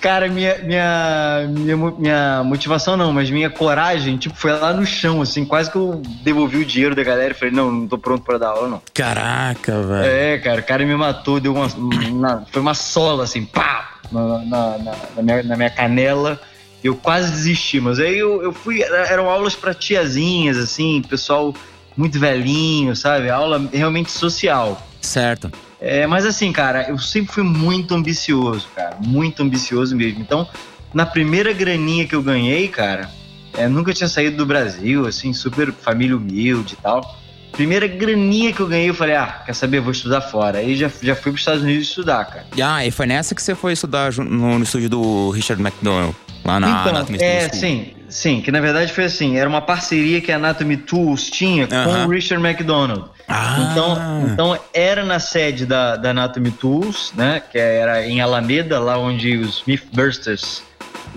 Cara, 0.00 0.28
minha, 0.28 0.58
minha, 0.58 1.46
minha, 1.48 1.76
minha 1.76 2.42
motivação 2.44 2.96
não, 2.96 3.12
mas 3.12 3.30
minha 3.30 3.50
coragem, 3.50 4.16
tipo, 4.16 4.36
foi 4.36 4.52
lá 4.52 4.72
no 4.72 4.86
chão, 4.86 5.22
assim, 5.22 5.44
quase 5.44 5.70
que 5.70 5.76
eu 5.76 6.02
devolvi 6.22 6.58
o 6.58 6.64
dinheiro 6.64 6.94
da 6.94 7.02
galera 7.02 7.32
e 7.32 7.34
falei, 7.34 7.54
não, 7.54 7.70
não 7.70 7.88
tô 7.88 7.98
pronto 7.98 8.22
pra 8.22 8.38
dar 8.38 8.48
aula, 8.48 8.68
não. 8.68 8.82
Caraca, 8.94 9.82
velho. 9.82 10.06
É, 10.06 10.38
cara, 10.38 10.60
o 10.60 10.64
cara 10.64 10.84
me 10.84 10.94
matou, 10.94 11.40
deu 11.40 11.54
uma. 11.54 11.68
Na, 12.12 12.42
foi 12.50 12.62
uma 12.62 12.74
sola, 12.74 13.24
assim, 13.24 13.44
pá! 13.44 13.96
Na, 14.12 14.38
na, 14.38 14.78
na, 15.16 15.22
minha, 15.22 15.42
na 15.42 15.56
minha 15.56 15.70
canela. 15.70 16.40
Eu 16.84 16.94
quase 16.94 17.32
desisti, 17.32 17.80
mas 17.80 17.98
aí 17.98 18.16
eu, 18.16 18.42
eu 18.42 18.52
fui. 18.52 18.82
Eram 18.82 19.28
aulas 19.28 19.56
pra 19.56 19.74
tiazinhas, 19.74 20.56
assim, 20.56 21.02
pessoal 21.02 21.52
muito 21.96 22.20
velhinho, 22.20 22.94
sabe? 22.94 23.30
Aula 23.30 23.68
realmente 23.72 24.10
social. 24.10 24.80
Certo. 25.00 25.50
É, 25.80 26.06
mas 26.06 26.24
assim, 26.24 26.52
cara, 26.52 26.88
eu 26.88 26.98
sempre 26.98 27.32
fui 27.34 27.42
muito 27.42 27.94
ambicioso, 27.94 28.66
cara. 28.74 28.96
Muito 29.04 29.42
ambicioso 29.42 29.94
mesmo. 29.94 30.20
Então, 30.20 30.48
na 30.94 31.04
primeira 31.04 31.52
graninha 31.52 32.06
que 32.06 32.14
eu 32.14 32.22
ganhei, 32.22 32.68
cara, 32.68 33.10
é, 33.54 33.68
nunca 33.68 33.92
tinha 33.92 34.08
saído 34.08 34.36
do 34.38 34.46
Brasil, 34.46 35.06
assim, 35.06 35.32
super 35.32 35.72
família 35.72 36.16
humilde 36.16 36.74
e 36.74 36.82
tal. 36.82 37.16
primeira 37.52 37.86
graninha 37.86 38.52
que 38.52 38.60
eu 38.60 38.66
ganhei, 38.66 38.88
eu 38.90 38.94
falei, 38.94 39.16
ah, 39.16 39.42
quer 39.44 39.54
saber, 39.54 39.80
vou 39.80 39.92
estudar 39.92 40.20
fora. 40.22 40.58
Aí 40.58 40.76
já, 40.76 40.90
já 41.02 41.14
fui 41.14 41.32
para 41.32 41.36
os 41.36 41.40
Estados 41.40 41.62
Unidos 41.62 41.88
estudar, 41.88 42.24
cara. 42.24 42.46
Ah, 42.62 42.86
e 42.86 42.90
foi 42.90 43.06
nessa 43.06 43.34
que 43.34 43.42
você 43.42 43.54
foi 43.54 43.72
estudar 43.72 44.12
no, 44.14 44.58
no 44.58 44.62
estúdio 44.64 44.88
do 44.90 45.30
Richard 45.30 45.62
McDonald, 45.62 46.14
lá 46.44 46.58
na 46.60 46.68
então, 46.68 46.88
Anatomy 46.96 47.18
É, 47.20 47.40
School. 47.48 47.60
sim, 47.60 47.92
sim, 48.08 48.40
que 48.40 48.50
na 48.52 48.60
verdade 48.60 48.92
foi 48.92 49.04
assim, 49.04 49.36
era 49.36 49.48
uma 49.48 49.60
parceria 49.60 50.20
que 50.20 50.30
a 50.32 50.36
Anatomy 50.36 50.76
Tools 50.76 51.30
tinha 51.30 51.66
com 51.66 51.74
Aham. 51.74 52.06
o 52.06 52.10
Richard 52.10 52.44
McDonald. 52.44 53.04
Ah. 53.28 53.68
Então, 53.72 54.28
então 54.32 54.58
era 54.72 55.04
na 55.04 55.18
sede 55.18 55.66
da, 55.66 55.96
da 55.96 56.10
Anatomy 56.10 56.50
Tools, 56.52 57.12
né? 57.16 57.42
Que 57.50 57.58
era 57.58 58.06
em 58.06 58.20
Alameda, 58.20 58.78
lá 58.78 58.96
onde 58.98 59.36
os 59.36 59.62
Mythbusters, 59.66 60.62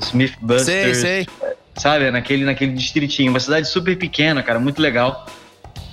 os 0.02 0.12
Mythbusters, 0.12 0.66
Sei, 0.98 1.26
sei. 1.26 1.28
sabe? 1.78 2.10
Naquele, 2.10 2.46
naquele 2.46 2.74
distritinho, 2.74 3.30
uma 3.32 3.40
cidade 3.40 3.68
super 3.68 3.96
pequena, 3.98 4.42
cara, 4.42 4.60
muito 4.60 4.82
legal. 4.82 5.26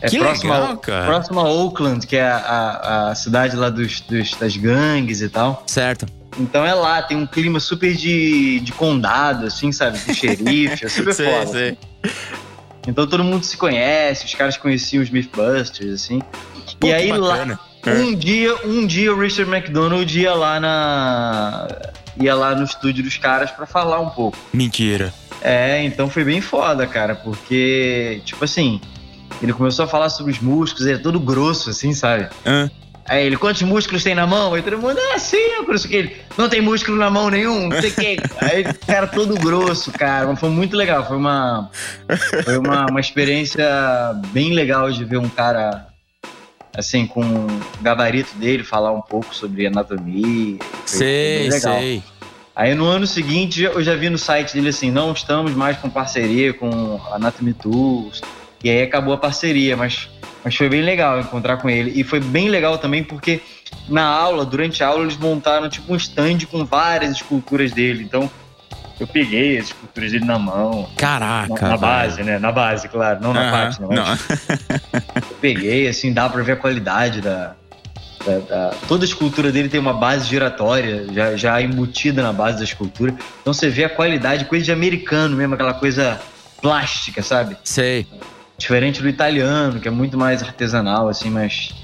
É 0.01 0.09
Que 0.09 0.19
próximo 0.19 0.53
legal, 0.53 0.77
cara. 0.79 1.07
próximo 1.07 1.41
a 1.41 1.45
Oakland, 1.51 2.07
que 2.07 2.17
é 2.17 2.23
a, 2.27 2.37
a, 2.37 3.11
a 3.11 3.15
cidade 3.15 3.57
lá 3.57 3.71
dos, 3.71 4.01
dos- 4.03 4.35
das 4.37 4.57
gangues 4.57 5.21
e 5.23 5.29
tal. 5.29 5.65
Certo. 5.67 6.07
Então 6.39 6.65
é 6.65 6.75
lá, 6.75 7.03
tem 7.03 7.17
um 7.17 7.27
clima 7.27 7.59
super 7.61 7.95
de, 7.95 8.61
de 8.61 8.73
condado, 8.73 9.47
assim, 9.47 9.73
sabe? 9.73 9.99
De 9.99 10.15
xerife, 10.15 10.85
é 10.85 10.89
super 10.89 11.13
sei, 11.15 11.27
foda. 11.27 11.47
sei. 11.47 11.79
Então 12.87 13.07
todo 13.07 13.25
mundo 13.25 13.45
se 13.45 13.57
conhece, 13.57 14.27
os 14.27 14.35
caras 14.35 14.57
conheciam 14.57 15.03
os 15.03 15.11
Mythbusters, 15.11 15.93
assim. 15.93 16.21
Pô, 16.79 16.87
e 16.87 16.93
aí 16.93 17.13
lá. 17.13 17.59
É. 17.85 17.93
um 17.93 18.15
dia, 18.15 18.55
um 18.67 18.87
dia 18.87 19.15
o 19.15 19.19
Richard 19.19 19.51
McDonald 19.51 20.19
ia 20.19 20.35
lá 20.35 20.59
na. 20.59 21.69
ia 22.21 22.35
lá 22.35 22.55
no 22.55 22.65
estúdio 22.65 23.03
dos 23.03 23.17
caras 23.17 23.51
pra 23.51 23.65
falar 23.65 24.01
um 24.01 24.11
pouco. 24.11 24.37
Mentira. 24.53 25.13
É, 25.41 25.83
então 25.85 26.11
foi 26.11 26.25
bem 26.25 26.41
foda, 26.41 26.87
cara, 26.87 27.15
porque, 27.15 28.21
tipo 28.25 28.45
assim, 28.45 28.81
ele 29.41 29.53
começou 29.53 29.85
a 29.85 29.89
falar 29.89 30.09
sobre 30.09 30.33
os 30.33 30.41
músculos, 30.41 30.87
ele 30.87 30.99
é 30.99 31.03
todo 31.03 31.21
grosso, 31.21 31.71
assim, 31.71 31.93
sabe? 31.93 32.29
Hã? 32.45 32.71
Aí 33.09 33.27
ele, 33.27 33.37
quantos 33.37 33.63
músculos 33.63 34.03
tem 34.03 34.15
na 34.15 34.27
mão? 34.27 34.55
Aí 34.55 34.63
todo 34.63 34.79
mundo, 34.79 34.99
ah, 35.13 35.19
sim, 35.19 35.63
por 35.65 35.75
isso 35.75 35.89
que 35.89 35.97
ele 35.97 36.17
não 36.37 36.49
tem 36.49 36.61
músculo 36.61 36.97
na 36.97 37.09
mão 37.09 37.31
nenhum, 37.31 37.69
não 37.69 37.81
sei 37.81 37.91
o 37.91 37.95
que. 37.95 38.17
Aí 38.43 38.63
o 38.63 38.87
cara 38.87 39.07
todo 39.07 39.35
grosso, 39.37 39.93
cara. 39.93 40.27
Mas 40.27 40.41
foi 40.41 40.51
muito 40.51 40.77
legal, 40.77 41.07
foi 41.07 41.17
uma, 41.17 41.71
foi 42.45 42.59
uma, 42.59 42.87
uma 42.87 43.01
experiência 43.01 43.65
bem 44.29 44.53
legal 44.53 44.91
de 44.91 45.05
ver 45.05 45.19
um 45.19 45.29
cara, 45.29 45.87
assim, 46.77 47.07
com 47.07 47.23
o 47.23 47.47
gabarito 47.81 48.37
dele, 48.37 48.65
falar 48.65 48.93
um 48.93 49.03
pouco 49.03 49.35
sobre 49.35 49.67
anatomia. 49.67 50.59
Sei, 50.85 51.51
sei. 51.53 52.03
Aí 52.57 52.75
no 52.75 52.87
ano 52.87 53.07
seguinte 53.07 53.63
eu 53.63 53.83
já 53.83 53.95
vi 53.95 54.09
no 54.09 54.17
site 54.17 54.55
dele 54.55 54.71
assim, 54.71 54.91
não 54.91 55.13
estamos 55.13 55.53
mais 55.53 55.77
com 55.77 55.91
parceria 55.91 56.55
com 56.55 56.99
a 57.11 57.17
Anatomy 57.17 57.53
Tools. 57.53 58.23
E 58.65 58.71
aí 58.71 58.83
acabou 58.83 59.13
a 59.13 59.19
parceria, 59.19 59.77
mas, 59.77 60.09
mas 60.47 60.55
foi 60.55 60.69
bem 60.69 60.81
legal 60.83 61.19
encontrar 61.19 61.57
com 61.57 61.69
ele. 61.69 61.91
E 62.01 62.05
foi 62.05 62.21
bem 62.21 62.49
legal 62.49 62.79
também 62.79 63.03
porque 63.03 63.41
na 63.89 64.05
aula, 64.07 64.47
durante 64.47 64.81
a 64.85 64.87
aula, 64.87 65.03
eles 65.03 65.17
montaram 65.17 65.69
tipo 65.69 65.93
um 65.93 65.97
stand 65.97 66.39
com 66.49 66.65
várias 66.65 67.11
esculturas 67.17 67.73
dele. 67.73 68.05
Então 68.05 68.31
eu 69.01 69.09
peguei 69.09 69.59
as 69.59 69.65
esculturas 69.67 70.13
dele 70.13 70.25
na 70.25 70.39
mão. 70.39 70.89
Caraca. 70.97 71.53
Na, 71.63 71.69
na 71.71 71.77
base, 71.77 72.23
né? 72.23 72.39
Na 72.39 72.53
base, 72.53 72.89
claro, 72.89 73.19
não 73.21 73.35
na 73.35 73.51
parte, 73.51 73.83
não. 73.83 73.89
não. 73.89 74.07
Eu 75.17 75.37
peguei, 75.41 75.89
assim, 75.89 76.13
dá 76.13 76.29
pra 76.29 76.45
ver 76.45 76.53
a 76.53 76.57
qualidade 76.57 77.21
da, 77.21 77.57
da- 78.25 78.39
da- 78.39 78.75
Toda 78.87 79.05
a 79.05 79.09
escultura 79.09 79.51
dele 79.51 79.69
tem 79.69 79.81
uma 79.81 79.95
base 79.95 80.29
giratória, 80.29 81.07
já, 81.13 81.37
já 81.37 81.61
embutida 81.61 82.23
na 82.23 82.33
base 82.33 82.59
da 82.59 82.65
escultura. 82.65 83.13
Então 83.41 83.53
você 83.53 83.69
vê 83.69 83.83
a 83.85 83.91
qualidade, 83.91 84.45
coisa 84.45 84.65
de 84.65 84.71
americano 84.71 85.35
mesmo, 85.37 85.55
aquela 85.55 85.75
coisa 85.75 86.21
plástica, 86.63 87.21
sabe? 87.21 87.57
Sei. 87.65 88.07
Diferente 88.59 89.03
do 89.03 89.09
italiano, 89.09 89.81
que 89.81 89.89
é 89.89 89.91
muito 89.91 90.17
mais 90.17 90.43
artesanal, 90.43 91.09
assim, 91.09 91.31
mas. 91.31 91.75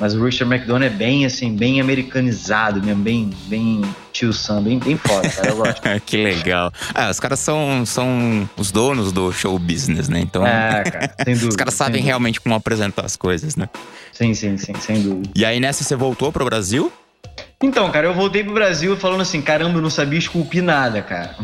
Mas 0.00 0.14
o 0.14 0.24
Richard 0.24 0.52
McDonald 0.52 0.92
é 0.92 0.96
bem, 0.96 1.24
assim, 1.24 1.54
bem 1.56 1.80
americanizado 1.80 2.82
mesmo, 2.82 3.02
bem, 3.02 3.30
bem 3.46 3.82
tio 4.12 4.32
Sam, 4.32 4.62
bem, 4.62 4.78
bem 4.78 4.96
foda, 4.96 5.28
cara. 5.28 5.48
Eu 5.50 5.56
gosto. 5.56 5.82
que 6.04 6.16
legal. 6.16 6.72
Ah, 6.94 7.10
os 7.10 7.18
caras 7.20 7.38
são, 7.40 7.84
são 7.86 8.48
os 8.56 8.70
donos 8.72 9.12
do 9.12 9.32
show 9.32 9.56
business, 9.58 10.08
né? 10.08 10.20
Então, 10.20 10.44
É, 10.46 10.82
cara, 10.84 11.14
sem 11.24 11.34
dúvida. 11.34 11.48
os 11.50 11.56
caras 11.56 11.74
sabem 11.74 11.92
dúvida. 11.94 12.06
realmente 12.06 12.40
como 12.40 12.54
apresentar 12.54 13.04
as 13.04 13.16
coisas, 13.16 13.54
né? 13.56 13.68
Sim, 14.12 14.34
sim, 14.34 14.56
sim, 14.56 14.72
sem 14.80 15.00
dúvida. 15.02 15.30
E 15.34 15.44
aí 15.44 15.58
nessa 15.60 15.82
você 15.84 15.94
voltou 15.96 16.32
pro 16.32 16.44
Brasil? 16.44 16.92
Então, 17.60 17.90
cara, 17.90 18.06
eu 18.06 18.14
voltei 18.14 18.44
pro 18.44 18.54
Brasil 18.54 18.96
falando 18.96 19.22
assim, 19.22 19.42
caramba, 19.42 19.78
eu 19.78 19.82
não 19.82 19.90
sabia 19.90 20.16
esculpir 20.18 20.62
nada, 20.62 21.02
cara. 21.02 21.34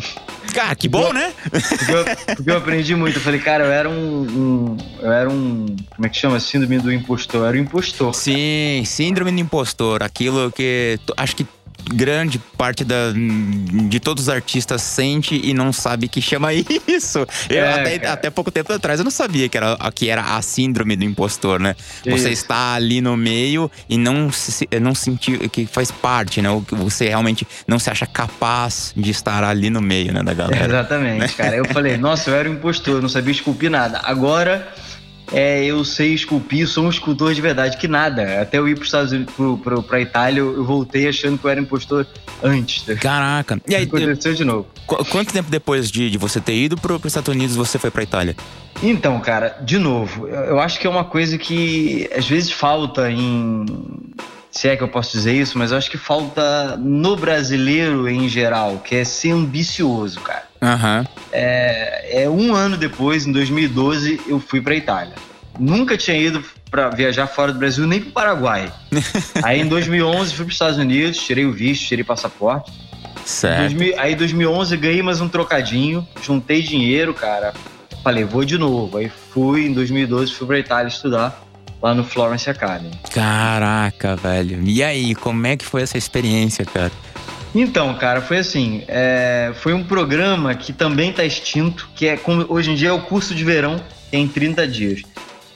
Cara, 0.54 0.73
que 0.76 0.87
bom, 0.87 1.12
né? 1.12 1.33
Porque 1.50 1.92
eu, 1.92 2.37
porque 2.37 2.50
eu 2.52 2.56
aprendi 2.56 2.94
muito. 2.94 3.16
Eu 3.18 3.21
falei, 3.21 3.40
cara, 3.40 3.64
eu 3.64 3.73
era 3.73 3.90
um, 3.90 4.23
um- 4.23 4.76
Eu 5.02 5.11
era 5.12 5.28
um. 5.28 5.66
Como 5.90 6.06
é 6.06 6.09
que 6.09 6.16
chama? 6.16 6.38
Síndrome 6.38 6.78
do 6.78 6.92
impostor. 6.92 7.40
Eu 7.40 7.47
era 7.47 7.56
um 7.56 7.61
impostor. 7.61 8.14
Sim, 8.14 8.85
síndrome 8.87 9.33
do 9.33 9.40
impostor. 9.40 10.04
Aquilo 10.04 10.52
que 10.52 11.00
acho 11.16 11.35
que 11.35 11.44
grande 11.93 12.38
parte 12.57 12.85
da, 12.85 13.12
de 13.12 14.00
todos 14.00 14.25
os 14.25 14.29
artistas 14.29 14.83
sente 14.83 15.41
e 15.43 15.53
não 15.53 15.73
sabe 15.73 16.09
que 16.09 16.21
chama 16.21 16.53
isso. 16.87 17.26
Eu, 17.49 17.64
É, 17.64 17.73
até, 17.73 18.07
até 18.07 18.31
pouco 18.31 18.50
tempo 18.50 18.73
atrás 18.73 19.00
eu 19.00 19.05
não 19.05 19.11
sabia 19.11 19.49
que 19.49 19.57
era, 19.57 19.76
que 19.95 20.09
era 20.09 20.37
a 20.37 20.43
síndrome 20.43 20.97
do 20.97 21.05
impostor, 21.05 21.61
né? 21.61 21.76
Você 22.09 22.31
está 22.31 22.75
ali 22.75 23.00
no 23.00 23.17
meio 23.17 23.71
e 23.88 23.97
não 23.99 24.31
se, 24.31 24.69
não 24.81 24.95
sentir 24.95 25.49
que 25.49 25.67
faz 25.67 25.91
parte, 25.91 26.41
né? 26.41 26.49
Você 26.71 27.09
realmente 27.09 27.47
não 27.67 27.79
se 27.79 27.91
acha 27.91 28.07
capaz 28.07 28.93
de 28.97 29.11
estar 29.11 29.45
ali 29.45 29.71
no 29.71 29.81
meio, 29.81 30.12
né, 30.12 30.23
da 30.23 30.35
galera. 30.35 30.67
Exatamente, 30.67 31.35
cara. 31.35 31.57
Eu 31.57 31.64
falei, 31.67 31.97
nossa, 31.99 32.31
eu 32.31 32.35
era 32.35 32.49
um 32.49 32.55
impostor, 32.55 33.03
não 33.03 33.09
sabia 33.09 33.33
esculpir 33.33 33.71
nada. 33.71 34.00
Agora. 34.05 34.73
É, 35.33 35.64
eu 35.64 35.85
sei 35.85 36.12
esculpir, 36.14 36.69
sou 36.69 36.85
um 36.85 36.90
escultor 36.90 37.35
de 37.35 37.40
verdade, 37.40 37.76
que 37.76 37.88
nada. 37.88 38.40
Até 38.43 38.59
eu 38.59 38.69
ir 38.69 38.75
para 38.75 38.85
Estados 38.85 39.12
Unidos, 39.12 39.35
pro, 39.35 39.57
pro, 39.59 39.83
pra 39.83 40.00
Itália, 40.00 40.40
eu 40.40 40.64
voltei 40.64 41.09
achando 41.09 41.38
que 41.38 41.45
eu 41.45 41.50
era 41.50 41.61
impostor 41.61 42.07
antes. 42.43 42.85
Caraca. 43.00 43.59
E 43.66 43.75
aí, 43.75 43.85
Aconteceu 43.85 44.35
de 44.35 44.45
novo. 44.45 44.66
qu- 44.87 45.04
quanto 45.07 45.33
tempo 45.33 45.50
depois 45.50 45.90
de, 45.90 46.11
de 46.11 46.19
você 46.19 46.40
ter 46.40 46.54
ido 46.54 46.76
para 46.76 46.95
os 46.95 47.04
Estados 47.04 47.28
Unidos 47.35 47.57
você 47.57 47.78
foi 47.78 47.90
para 47.90 48.02
Itália? 48.02 48.37
Então, 48.83 49.19
cara, 49.21 49.57
de 49.64 49.78
novo, 49.78 50.28
eu 50.28 50.45
eu 50.54 50.61
acho 50.61 50.78
que 50.78 50.87
é 50.87 50.90
uma 50.90 51.04
coisa 51.04 51.38
que 51.38 52.09
às 52.16 52.26
vezes 52.28 52.52
falta 52.52 53.11
em. 53.11 53.64
Se 54.50 54.69
é 54.69 54.76
que 54.76 54.83
eu 54.85 54.88
posso 54.88 55.11
dizer 55.11 55.33
isso, 55.33 55.59
mas 55.59 55.73
eu 55.73 55.78
acho 55.78 55.90
que 55.90 55.99
falta 55.99 56.76
no 56.76 57.16
brasileiro 57.16 58.09
em 58.09 58.28
geral, 58.28 58.78
que 58.85 58.95
é 58.95 59.04
ser 59.04 59.33
ambicioso, 59.33 60.21
cara. 60.21 60.45
Aham. 60.64 61.06
É, 61.30 62.23
é 62.25 62.28
um 62.28 62.54
ano 62.54 62.76
depois, 62.76 63.26
em 63.26 63.33
2012, 63.33 64.21
eu 64.26 64.40
fui 64.40 64.61
pra 64.61 64.75
Itália. 64.75 65.14
Nunca 65.59 65.97
tinha 65.97 66.16
ido 66.16 66.42
para 66.71 66.88
viajar 66.90 67.26
fora 67.26 67.52
do 67.52 67.59
Brasil, 67.59 67.87
nem 67.87 68.00
pro 68.00 68.11
Paraguai. 68.11 68.73
Aí 69.44 69.61
em 69.61 69.68
2011 69.68 70.35
fui 70.35 70.44
pros 70.44 70.54
Estados 70.54 70.78
Unidos, 70.78 71.18
tirei 71.18 71.44
o 71.44 71.52
visto, 71.52 71.87
tirei 71.87 72.02
passaporte. 72.02 72.73
Certo. 73.25 73.61
2000 73.61 74.00
aí 74.00 74.12
em 74.12 74.16
2011 74.16 74.76
ganhei 74.76 75.02
mais 75.02 75.21
um 75.21 75.28
trocadinho, 75.28 76.06
juntei 76.23 76.61
dinheiro, 76.61 77.14
cara. 77.14 77.54
Falei, 78.02 78.23
vou 78.23 78.44
de 78.44 78.59
novo. 78.59 78.99
Aí 78.99 79.11
fui, 79.33 79.66
em 79.66 79.73
2012 79.73 80.35
fui 80.35 80.47
pra 80.47 80.59
Itália 80.59 80.88
estudar 80.88 81.42
lá 81.80 81.94
no 81.94 82.04
Florence 82.04 82.49
Academy. 82.50 82.90
Caraca, 83.11 84.16
velho. 84.16 84.62
E 84.64 84.83
aí, 84.83 85.14
como 85.14 85.47
é 85.47 85.56
que 85.56 85.64
foi 85.64 85.83
essa 85.83 85.97
experiência, 85.97 86.64
cara? 86.64 86.92
Então, 87.55 87.95
cara, 87.95 88.21
foi 88.21 88.39
assim, 88.39 88.83
é, 88.89 89.53
foi 89.55 89.73
um 89.73 89.85
programa 89.85 90.55
que 90.55 90.73
também 90.73 91.13
tá 91.13 91.25
extinto, 91.25 91.89
que 91.95 92.07
é 92.07 92.17
como 92.17 92.45
hoje 92.49 92.73
em 92.73 92.75
dia 92.75 92.89
é 92.89 92.93
o 92.93 93.03
curso 93.03 93.35
de 93.35 93.45
verão, 93.45 93.81
tem 94.11 94.27
30 94.27 94.67
dias. 94.67 95.03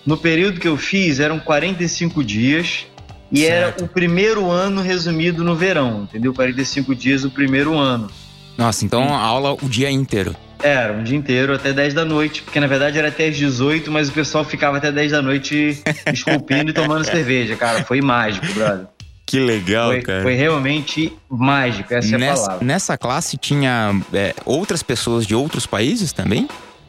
No 0.07 0.17
período 0.17 0.61
que 0.61 0.69
eu 0.69 0.77
fiz 0.77 1.19
eram 1.19 1.41
45 1.41 2.23
dias 2.23 2.87
e 3.33 3.41
Certo. 3.41 3.83
era 3.83 3.85
o 3.85 3.89
primeiro 3.89 4.49
ano 4.49 4.81
resumido 4.81 5.43
no 5.43 5.57
verão, 5.57 6.05
entendeu? 6.05 6.33
45 6.33 6.95
dias 6.95 7.25
o 7.25 7.31
primeiro 7.31 7.77
ano. 7.77 8.09
Nossa, 8.57 8.85
então 8.85 9.15
a 9.15 9.19
aula 9.19 9.55
o 9.55 9.69
dia 9.69 9.91
inteiro. 9.91 10.35
Era, 10.63 10.93
um 10.93 11.05
dia 11.05 11.17
inteiro, 11.17 11.55
até 11.55 11.73
10 11.73 11.95
da 11.95 12.05
noite, 12.05 12.43
porque 12.43 12.59
na 12.59 12.67
verdade 12.67 12.99
era 12.99 13.09
até 13.09 13.29
às 13.29 13.37
18, 13.37 13.91
mas 13.91 14.09
o 14.09 14.13
pessoal 14.13 14.45
ficava 14.45 14.79
até 14.79 14.91
10 14.91 15.13
da 15.13 15.23
noite 15.23 15.81
esculpindo 16.13 16.71
e 16.71 16.73
tomando 16.73 17.05
cerveja, 17.05 17.55
cara. 17.55 17.85
Foi 17.85 18.01
mágico, 18.01 18.47
brother. 18.55 18.87
Que 19.29 19.39
legal, 19.39 19.91
Foi, 19.91 20.01
cara. 20.01 20.23
foi 20.23 20.35
realmente 20.35 21.13
mágico, 21.29 21.93
essa 21.93 22.13
é 22.13 22.15
a 22.15 22.19
nessa, 22.19 22.43
palavra. 22.47 22.67
nessa 22.67 22.97
classe 22.97 23.37
tinha 23.37 23.95
é, 24.15 24.35
outras 24.47 24.83
pessoas 24.83 25.27
de 25.27 25.35
outros 25.35 25.67
países 25.67 26.13
também? 26.13 26.49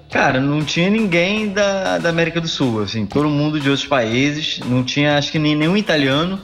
Cara, 0.10 0.40
não 0.40 0.64
tinha 0.64 0.90
ninguém 0.90 1.50
da, 1.50 1.98
da 1.98 2.08
América 2.08 2.40
do 2.40 2.48
Sul, 2.48 2.82
assim, 2.82 3.06
todo 3.06 3.28
mundo 3.30 3.60
de 3.60 3.70
outros 3.70 3.86
países, 3.86 4.62
não 4.66 4.86
tinha, 4.86 5.18
acho 5.18 5.32
que 5.34 5.38
nem 5.38 5.54
nenhum 5.54 5.76
italiano. 5.76 6.40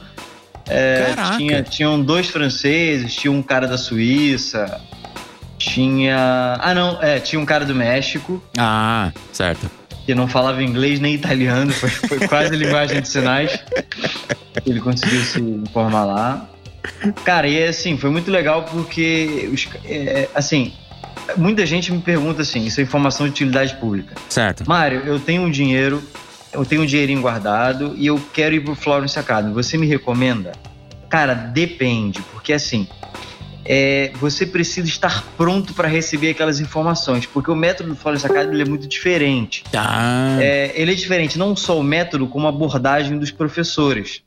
É, 0.67 1.13
Caraca. 1.15 1.37
tinha, 1.37 1.63
tinham 1.63 2.01
dois 2.01 2.27
franceses, 2.29 3.15
tinha 3.15 3.31
um 3.31 3.41
cara 3.41 3.65
da 3.65 3.77
Suíça, 3.77 4.81
tinha. 5.57 6.57
Ah, 6.59 6.73
não, 6.75 7.01
é, 7.01 7.19
tinha 7.21 7.39
um 7.39 7.45
cara 7.45 7.63
do 7.63 7.73
México, 7.73 8.43
Ah, 8.57 9.11
certo. 9.31 9.69
que 10.05 10.13
não 10.13 10.27
falava 10.27 10.61
inglês 10.61 10.99
nem 10.99 11.13
italiano, 11.15 11.71
foi, 11.71 11.89
foi 11.89 12.27
quase 12.27 12.53
linguagem 12.57 13.01
de 13.01 13.07
sinais. 13.07 13.57
Ele 14.65 14.79
conseguiu 14.79 15.21
se 15.21 15.39
informar 15.39 16.05
lá. 16.05 16.49
Cara, 17.23 17.47
e 17.47 17.63
assim, 17.63 17.97
foi 17.97 18.09
muito 18.09 18.29
legal 18.29 18.63
porque, 18.63 19.49
os, 19.51 19.67
é, 19.85 20.29
assim, 20.35 20.73
muita 21.37 21.65
gente 21.65 21.91
me 21.91 21.99
pergunta 21.99 22.41
assim, 22.41 22.65
isso 22.65 22.79
é 22.79 22.83
informação 22.83 23.25
de 23.25 23.31
utilidade 23.31 23.75
pública. 23.75 24.15
Certo. 24.29 24.67
Mário, 24.67 25.01
eu 25.05 25.19
tenho 25.19 25.41
um 25.41 25.49
dinheiro 25.49 26.01
eu 26.55 26.65
tenho 26.65 26.81
um 26.81 26.85
dinheirinho 26.85 27.21
guardado 27.21 27.93
e 27.97 28.07
eu 28.07 28.19
quero 28.33 28.55
ir 28.55 28.61
pro 28.61 28.75
Florence 28.75 29.19
Academy. 29.19 29.53
Você 29.53 29.77
me 29.77 29.85
recomenda? 29.85 30.53
Cara, 31.09 31.33
depende, 31.33 32.21
porque 32.31 32.53
assim, 32.53 32.87
é, 33.63 34.11
você 34.19 34.45
precisa 34.45 34.87
estar 34.87 35.23
pronto 35.37 35.73
para 35.73 35.87
receber 35.87 36.31
aquelas 36.31 36.59
informações, 36.59 37.25
porque 37.25 37.51
o 37.51 37.55
método 37.55 37.89
do 37.89 37.95
Florence 37.95 38.25
Academy 38.25 38.61
é 38.61 38.65
muito 38.65 38.87
diferente. 38.87 39.63
Tá. 39.71 40.37
É, 40.39 40.71
ele 40.75 40.91
é 40.91 40.95
diferente 40.95 41.37
não 41.37 41.55
só 41.55 41.79
o 41.79 41.83
método, 41.83 42.27
como 42.27 42.47
a 42.47 42.49
abordagem 42.49 43.17
dos 43.17 43.31
professores. 43.31 44.21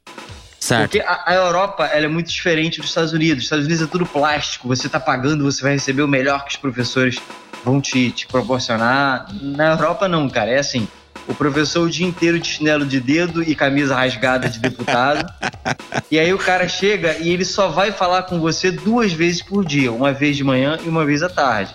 Certo. 0.69 0.91
Porque 0.91 1.01
a, 1.01 1.23
a 1.27 1.35
Europa 1.35 1.87
ela 1.87 2.05
é 2.05 2.09
muito 2.09 2.31
diferente 2.31 2.81
dos 2.81 2.91
Estados 2.91 3.13
Unidos. 3.13 3.39
Os 3.39 3.45
Estados 3.45 3.67
Unidos 3.67 3.83
é 3.83 3.87
tudo 3.87 4.07
plástico, 4.07 4.69
você 4.69 4.89
tá 4.89 5.01
pagando, 5.01 5.45
você 5.45 5.63
vai 5.63 5.73
receber 5.73 6.03
o 6.03 6.09
melhor 6.09 6.45
que 6.45 6.51
os 6.51 6.57
professores 6.57 7.19
vão 7.65 7.81
te, 7.81 8.11
te 8.11 8.27
proporcionar. 8.27 9.27
Na 9.41 9.73
Europa 9.73 10.09
não, 10.09 10.29
cara, 10.29 10.51
é 10.51 10.59
assim. 10.59 10.87
O 11.27 11.35
professor 11.35 11.87
o 11.87 11.91
dia 11.91 12.07
inteiro 12.07 12.39
de 12.39 12.49
chinelo 12.49 12.87
de 12.87 13.01
dedo 13.01 13.43
e 13.43 13.55
camisa 13.55 13.95
rasgada 13.95 14.49
de 14.49 14.59
deputado. 14.59 15.31
e 16.11 16.19
aí 16.19 16.33
o 16.33 16.39
cara 16.39 16.67
chega 16.69 17.19
e 17.19 17.29
ele 17.29 17.45
só 17.45 17.69
vai 17.69 17.93
falar 17.93 18.23
com 18.23 18.41
você 18.41 18.71
duas 18.71 19.13
vezes 19.13 19.43
por 19.43 19.65
dia, 19.65 19.93
uma 19.93 20.13
vez 20.13 20.37
de 20.37 20.45
manhã 20.45 20.79
e 20.83 20.89
uma 20.89 21.05
vez 21.05 21.23
à 21.23 21.29
tarde. 21.29 21.75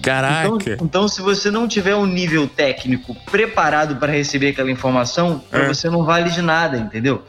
Caraca. 0.00 0.46
Então, 0.46 0.76
então, 0.80 1.08
se 1.08 1.20
você 1.20 1.50
não 1.50 1.66
tiver 1.66 1.94
um 1.96 2.06
nível 2.06 2.46
técnico 2.46 3.16
preparado 3.30 3.96
para 3.96 4.12
receber 4.12 4.50
aquela 4.50 4.70
informação, 4.70 5.42
É. 5.50 5.66
você 5.66 5.90
não 5.90 6.04
vale 6.04 6.30
de 6.30 6.40
nada, 6.40 6.78
entendeu? 6.78 7.22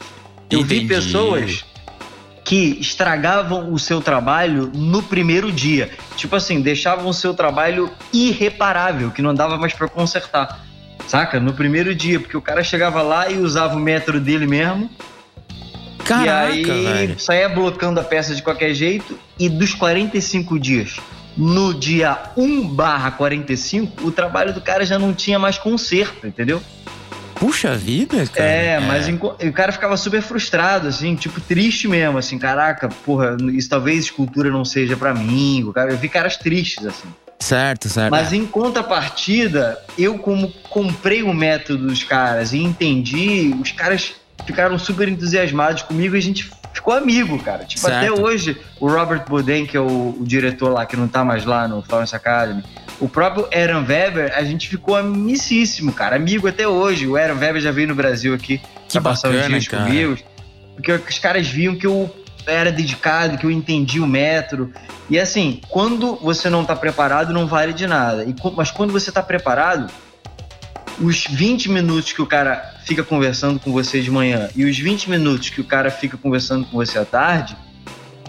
Eu 0.50 0.64
vi 0.64 0.78
Entendi. 0.78 0.94
pessoas 0.94 1.64
que 2.44 2.76
estragavam 2.80 3.72
o 3.72 3.78
seu 3.78 4.00
trabalho 4.00 4.72
no 4.74 5.02
primeiro 5.02 5.52
dia. 5.52 5.90
Tipo 6.16 6.34
assim, 6.36 6.60
deixavam 6.60 7.08
o 7.08 7.14
seu 7.14 7.32
trabalho 7.32 7.90
irreparável, 8.12 9.10
que 9.10 9.22
não 9.22 9.32
dava 9.32 9.56
mais 9.56 9.72
para 9.72 9.88
consertar. 9.88 10.64
Saca? 11.06 11.38
No 11.38 11.52
primeiro 11.52 11.94
dia, 11.94 12.18
porque 12.18 12.36
o 12.36 12.42
cara 12.42 12.64
chegava 12.64 13.02
lá 13.02 13.30
e 13.30 13.38
usava 13.38 13.76
o 13.76 13.80
método 13.80 14.20
dele 14.20 14.46
mesmo. 14.46 14.90
Caraca, 16.04 16.52
e 16.52 16.70
aí 16.70 16.84
velho. 16.84 17.20
saía 17.20 17.48
blocando 17.48 18.00
a 18.00 18.02
peça 18.02 18.34
de 18.34 18.42
qualquer 18.42 18.74
jeito. 18.74 19.16
E 19.38 19.48
dos 19.48 19.74
45 19.74 20.58
dias, 20.58 20.96
no 21.36 21.72
dia 21.72 22.18
1 22.36 22.68
barra 22.68 23.12
45, 23.12 24.06
o 24.06 24.10
trabalho 24.10 24.52
do 24.52 24.60
cara 24.60 24.84
já 24.84 24.98
não 24.98 25.14
tinha 25.14 25.38
mais 25.38 25.56
conserto, 25.56 26.26
entendeu? 26.26 26.60
Puxa 27.40 27.74
vida, 27.74 28.26
cara. 28.26 28.46
É, 28.48 28.78
mas 28.80 29.08
enco- 29.08 29.34
o 29.42 29.52
cara 29.52 29.72
ficava 29.72 29.96
super 29.96 30.20
frustrado, 30.20 30.86
assim, 30.86 31.16
tipo, 31.16 31.40
triste 31.40 31.88
mesmo, 31.88 32.18
assim, 32.18 32.38
caraca, 32.38 32.88
porra, 32.88 33.34
isso 33.54 33.68
talvez 33.68 34.04
escultura 34.04 34.50
não 34.50 34.62
seja 34.64 34.94
pra 34.94 35.14
mim. 35.14 35.64
O 35.64 35.72
cara, 35.72 35.90
eu 35.90 35.96
vi 35.96 36.08
caras 36.08 36.36
tristes, 36.36 36.84
assim. 36.86 37.08
Certo, 37.38 37.88
certo. 37.88 38.10
Mas 38.10 38.34
em 38.34 38.44
contrapartida, 38.44 39.78
eu 39.96 40.18
como 40.18 40.52
comprei 40.68 41.22
o 41.22 41.32
método 41.32 41.86
dos 41.86 42.04
caras 42.04 42.52
e 42.52 42.58
entendi, 42.58 43.54
os 43.60 43.72
caras 43.72 44.12
ficaram 44.46 44.78
super 44.78 45.08
entusiasmados 45.08 45.80
comigo 45.82 46.14
e 46.14 46.18
a 46.18 46.22
gente 46.22 46.50
ficou 46.72 46.94
amigo, 46.94 47.38
cara. 47.38 47.64
Tipo, 47.64 47.80
Certo. 47.82 47.96
até 47.96 48.12
hoje, 48.12 48.60
o 48.78 48.88
Robert 48.88 49.24
Boden, 49.28 49.66
que 49.66 49.76
é 49.76 49.80
o, 49.80 50.16
o 50.20 50.24
diretor 50.24 50.72
lá, 50.72 50.86
que 50.86 50.96
não 50.96 51.08
tá 51.08 51.24
mais 51.24 51.44
lá 51.44 51.66
no 51.68 51.82
Florence 51.82 52.14
Academy, 52.14 52.62
o 53.00 53.08
próprio 53.08 53.48
Aaron 53.54 53.84
Weber, 53.86 54.32
a 54.36 54.42
gente 54.44 54.68
ficou 54.68 54.96
amicíssimo, 54.96 55.92
cara, 55.92 56.16
amigo 56.16 56.46
até 56.48 56.66
hoje. 56.68 57.06
O 57.06 57.16
Aaron 57.16 57.38
Weber 57.38 57.60
já 57.60 57.70
veio 57.72 57.88
no 57.88 57.94
Brasil 57.94 58.34
aqui 58.34 58.58
Que 58.88 59.00
pra 59.00 59.10
passar 59.10 59.28
uns 59.28 59.36
bacana, 59.36 59.48
dias 59.50 59.68
cara. 59.68 59.84
comigo, 59.84 60.18
porque 60.74 60.92
os 60.92 61.18
caras 61.18 61.46
viam 61.46 61.76
que 61.76 61.86
eu 61.86 62.14
era 62.46 62.72
dedicado, 62.72 63.38
que 63.38 63.44
eu 63.44 63.50
entendi 63.50 64.00
o 64.00 64.06
método. 64.06 64.72
E 65.08 65.18
assim, 65.18 65.60
quando 65.68 66.16
você 66.16 66.48
não 66.48 66.64
tá 66.64 66.74
preparado, 66.74 67.32
não 67.32 67.46
vale 67.46 67.72
de 67.72 67.86
nada. 67.86 68.24
E 68.24 68.34
mas 68.56 68.70
quando 68.70 68.92
você 68.92 69.10
tá 69.12 69.22
preparado, 69.22 69.90
os 71.00 71.24
20 71.24 71.70
minutos 71.70 72.12
que 72.12 72.20
o 72.20 72.26
cara 72.26 72.74
fica 72.84 73.02
conversando 73.02 73.58
com 73.58 73.72
você 73.72 74.00
de 74.00 74.10
manhã 74.10 74.48
e 74.54 74.64
os 74.64 74.78
20 74.78 75.08
minutos 75.08 75.48
que 75.48 75.60
o 75.60 75.64
cara 75.64 75.90
fica 75.90 76.16
conversando 76.16 76.66
com 76.66 76.76
você 76.76 76.98
à 76.98 77.04
tarde, 77.04 77.56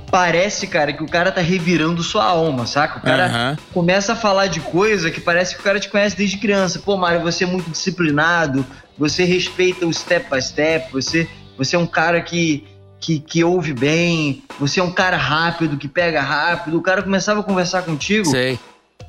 parece, 0.09 0.67
cara, 0.67 0.91
que 0.91 1.03
o 1.03 1.07
cara 1.07 1.31
tá 1.31 1.41
revirando 1.41 2.03
sua 2.03 2.25
alma, 2.25 2.65
saca? 2.65 2.99
O 2.99 3.01
cara 3.01 3.25
Aham. 3.25 3.57
começa 3.73 4.13
a 4.13 4.15
falar 4.15 4.47
de 4.47 4.59
coisa 4.59 5.11
que 5.11 5.21
parece 5.21 5.55
que 5.55 5.61
o 5.61 5.63
cara 5.63 5.79
te 5.79 5.89
conhece 5.89 6.15
desde 6.15 6.37
criança. 6.37 6.79
Pô, 6.79 6.97
Mário, 6.97 7.21
você 7.21 7.43
é 7.45 7.47
muito 7.47 7.69
disciplinado, 7.69 8.65
você 8.97 9.23
respeita 9.23 9.85
o 9.85 9.93
step 9.93 10.29
by 10.29 10.41
step, 10.41 10.91
você, 10.91 11.27
você 11.57 11.75
é 11.75 11.79
um 11.79 11.87
cara 11.87 12.21
que, 12.21 12.65
que, 12.99 13.19
que 13.19 13.43
ouve 13.43 13.73
bem, 13.73 14.43
você 14.59 14.79
é 14.79 14.83
um 14.83 14.91
cara 14.91 15.17
rápido, 15.17 15.77
que 15.77 15.87
pega 15.87 16.21
rápido. 16.21 16.77
O 16.77 16.81
cara 16.81 17.01
começava 17.01 17.39
a 17.39 17.43
conversar 17.43 17.81
contigo 17.83 18.25
Sei. 18.25 18.59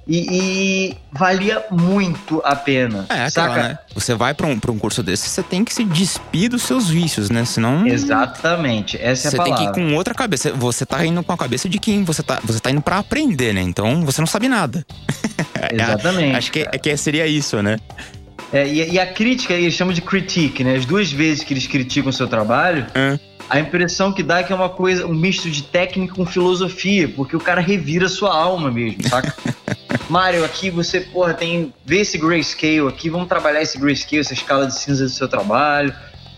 E, 0.06 0.90
e 0.90 0.96
valia 1.12 1.64
muito 1.70 2.40
a 2.44 2.56
pena. 2.56 3.06
É, 3.08 3.28
saca? 3.30 3.52
aquela, 3.52 3.68
né? 3.68 3.78
Você 3.94 4.14
vai 4.14 4.34
pra 4.34 4.46
um, 4.46 4.58
pra 4.58 4.72
um 4.72 4.78
curso 4.78 5.02
desse, 5.02 5.28
você 5.28 5.42
tem 5.42 5.64
que 5.64 5.72
se 5.72 5.84
despir 5.84 6.50
dos 6.50 6.62
seus 6.62 6.88
vícios, 6.88 7.30
né? 7.30 7.44
Senão. 7.44 7.86
Exatamente, 7.86 8.96
essa 8.96 9.28
é 9.28 9.30
Você 9.30 9.40
a 9.40 9.44
tem 9.44 9.52
palavra. 9.52 9.72
que 9.72 9.80
ir 9.80 9.84
com 9.84 9.94
outra 9.94 10.14
cabeça. 10.14 10.52
Você 10.52 10.84
tá 10.84 11.04
indo 11.04 11.22
com 11.22 11.32
a 11.32 11.36
cabeça 11.36 11.68
de 11.68 11.78
quem? 11.78 12.04
Você 12.04 12.22
tá, 12.22 12.40
você 12.44 12.60
tá 12.60 12.70
indo 12.70 12.82
pra 12.82 12.98
aprender, 12.98 13.52
né? 13.52 13.62
Então 13.62 14.04
você 14.04 14.20
não 14.20 14.26
sabe 14.26 14.48
nada. 14.48 14.84
Exatamente. 15.72 16.36
Acho 16.36 16.52
que, 16.52 16.64
que 16.64 16.96
seria 16.96 17.26
isso, 17.26 17.62
né? 17.62 17.78
É, 18.52 18.66
e, 18.68 18.92
e 18.92 19.00
a 19.00 19.06
crítica, 19.06 19.54
eles 19.54 19.74
chamam 19.74 19.94
de 19.94 20.02
critique, 20.02 20.62
né? 20.62 20.76
As 20.76 20.84
duas 20.84 21.10
vezes 21.10 21.42
que 21.42 21.54
eles 21.54 21.66
criticam 21.66 22.10
o 22.10 22.12
seu 22.12 22.28
trabalho, 22.28 22.86
a 23.48 23.58
impressão 23.58 24.12
que 24.12 24.22
dá 24.22 24.40
é 24.40 24.42
que 24.42 24.52
é 24.52 24.56
uma 24.56 24.68
coisa, 24.68 25.06
um 25.06 25.14
misto 25.14 25.50
de 25.50 25.62
técnica 25.62 26.14
com 26.14 26.24
filosofia, 26.24 27.08
porque 27.08 27.36
o 27.36 27.40
cara 27.40 27.60
revira 27.60 28.08
sua 28.08 28.34
alma 28.34 28.70
mesmo, 28.70 29.08
saca? 29.08 29.34
Mário, 30.12 30.44
aqui 30.44 30.68
você, 30.68 31.00
porra, 31.00 31.32
tem. 31.32 31.72
Vê 31.86 32.00
esse 32.00 32.18
grayscale 32.18 32.86
aqui, 32.86 33.08
vamos 33.08 33.28
trabalhar 33.28 33.62
esse 33.62 33.78
grayscale, 33.78 34.20
essa 34.20 34.34
escala 34.34 34.66
de 34.66 34.78
cinza 34.78 35.04
do 35.04 35.10
seu 35.10 35.26
trabalho. 35.26 35.94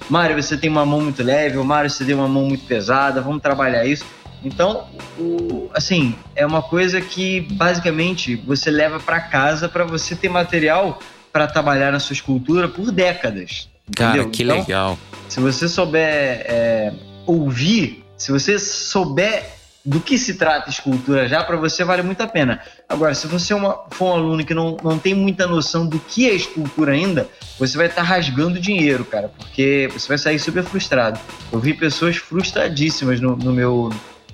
Mário, 0.08 0.40
você 0.40 0.56
tem 0.56 0.70
uma 0.70 0.87
mão 0.87 1.00
muito 1.00 1.24
leve, 1.24 1.58
o 1.58 1.64
Mário, 1.64 1.90
você 1.90 2.04
tem 2.04 2.14
uma 2.14 2.28
mão 2.28 2.44
muito 2.44 2.64
pesada, 2.66 3.20
vamos 3.20 3.42
trabalhar 3.42 3.84
isso. 3.84 4.04
Então, 4.44 4.87
o- 5.18 5.68
assim, 5.74 6.14
é 6.37 6.46
uma 6.46 6.62
coisa 6.62 7.00
que 7.00 7.40
basicamente 7.40 8.37
você 8.37 8.70
leva 8.70 9.00
pra 9.00 9.18
casa 9.18 9.68
pra 9.68 9.82
você 9.84 10.14
ter 10.14 10.28
material 10.28 11.00
pra 11.32 11.48
trabalhar 11.48 11.90
na 11.90 11.98
sua 11.98 12.12
escultura 12.14 12.68
por 12.68 12.92
décadas. 12.92 13.68
Cara, 13.96 14.10
entendeu? 14.18 14.30
que 14.30 14.42
Então, 14.44 14.58
legal. 14.58 14.98
se 15.28 15.40
você 15.40 15.66
souber 15.66 16.02
é, 16.46 16.92
ouvir, 17.26 18.04
se 18.16 18.30
você 18.30 18.56
souber 18.56 19.50
do 19.85 20.01
que 20.01 20.16
se 20.16 20.35
trata 20.35 20.70
escultura 20.70 21.29
já, 21.29 21.44
para 21.44 21.57
você 21.57 21.85
vale 21.85 22.03
muito 22.03 22.23
a 22.23 22.27
pena. 22.27 22.61
Agora, 22.88 23.14
se 23.14 23.27
você 23.27 23.53
é 23.53 23.57
uma- 23.57 23.85
for 23.90 24.07
um 24.07 24.12
aluno 24.14 24.44
que 24.44 24.55
não, 24.55 24.77
não 24.83 24.99
tem 24.99 25.14
muita 25.14 25.47
noção 25.47 25.87
do 25.87 25.99
que 25.99 26.29
é 26.29 26.33
escultura 26.35 26.92
ainda, 26.92 27.29
você 27.59 27.77
vai 27.77 27.87
estar 27.87 28.03
rasgando 28.03 28.59
dinheiro, 28.59 29.05
cara, 29.05 29.29
porque 29.37 29.88
você 29.92 30.09
vai 30.09 30.16
sair 30.18 30.38
super 30.38 30.64
frustrado. 30.64 31.20
Eu 31.53 31.59
vi 31.61 31.75
pessoas 31.75 32.16
frustradíssimas 32.16 33.20
no, 33.20 33.37
no 33.37 33.53
meu, 33.53 33.90